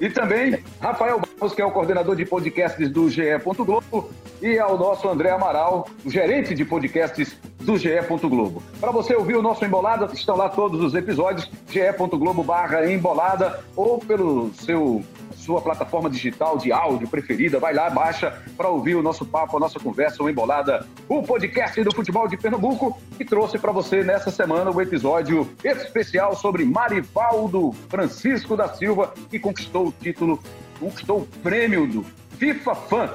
E 0.00 0.08
também 0.08 0.58
Rafael 0.80 1.20
Barros, 1.20 1.54
que 1.54 1.60
é 1.60 1.64
o 1.64 1.70
coordenador 1.70 2.14
de 2.14 2.24
podcasts 2.24 2.88
do 2.88 3.10
GE. 3.10 3.22
Globo, 3.58 4.10
e 4.40 4.58
ao 4.58 4.78
nosso 4.78 5.08
André 5.08 5.30
Amaral, 5.30 5.88
o 6.04 6.10
gerente 6.10 6.54
de 6.54 6.64
podcasts 6.64 7.36
do 7.60 7.76
GE. 7.76 7.98
Globo. 8.22 8.62
Para 8.80 8.92
você 8.92 9.14
ouvir 9.14 9.36
o 9.36 9.42
nosso 9.42 9.64
Embolada, 9.64 10.08
estão 10.12 10.36
lá 10.36 10.48
todos 10.48 10.80
os 10.80 10.94
episódios, 10.94 11.50
ge.globo 11.68 12.44
barra 12.44 12.90
embolada, 12.90 13.60
ou 13.74 13.98
pelo 13.98 14.52
seu 14.54 15.02
sua 15.48 15.62
plataforma 15.62 16.10
digital 16.10 16.58
de 16.58 16.70
áudio 16.70 17.08
preferida. 17.08 17.58
Vai 17.58 17.72
lá, 17.72 17.88
baixa 17.88 18.38
para 18.54 18.68
ouvir 18.68 18.96
o 18.96 19.02
nosso 19.02 19.24
papo, 19.24 19.56
a 19.56 19.60
nossa 19.60 19.80
conversa, 19.80 20.22
o 20.22 20.28
Embolada, 20.28 20.86
o 21.08 21.22
podcast 21.22 21.82
do 21.82 21.94
futebol 21.94 22.28
de 22.28 22.36
Pernambuco, 22.36 23.00
que 23.16 23.24
trouxe 23.24 23.58
para 23.58 23.72
você 23.72 24.04
nessa 24.04 24.30
semana 24.30 24.70
o 24.70 24.76
um 24.76 24.80
episódio 24.82 25.48
especial 25.64 26.36
sobre 26.36 26.66
Marivaldo 26.66 27.72
Francisco 27.88 28.58
da 28.58 28.68
Silva, 28.68 29.14
que 29.30 29.38
conquistou 29.38 29.88
o 29.88 29.92
título, 29.92 30.38
conquistou 30.78 31.20
o 31.20 31.26
prêmio 31.42 31.86
do 31.86 32.04
FIFA 32.36 32.74
Fan. 32.74 33.10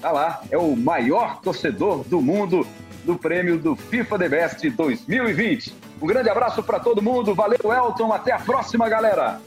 Tá 0.00 0.10
lá, 0.10 0.42
é 0.50 0.58
o 0.58 0.74
maior 0.74 1.40
torcedor 1.40 2.02
do 2.02 2.20
mundo 2.20 2.66
do 3.04 3.16
prêmio 3.16 3.58
do 3.58 3.76
FIFA 3.76 4.18
The 4.18 4.28
Best 4.28 4.70
2020. 4.70 5.72
Um 6.02 6.06
grande 6.08 6.28
abraço 6.28 6.64
para 6.64 6.80
todo 6.80 7.00
mundo, 7.00 7.32
valeu 7.32 7.72
Elton, 7.72 8.12
até 8.12 8.32
a 8.32 8.40
próxima, 8.40 8.88
galera! 8.88 9.40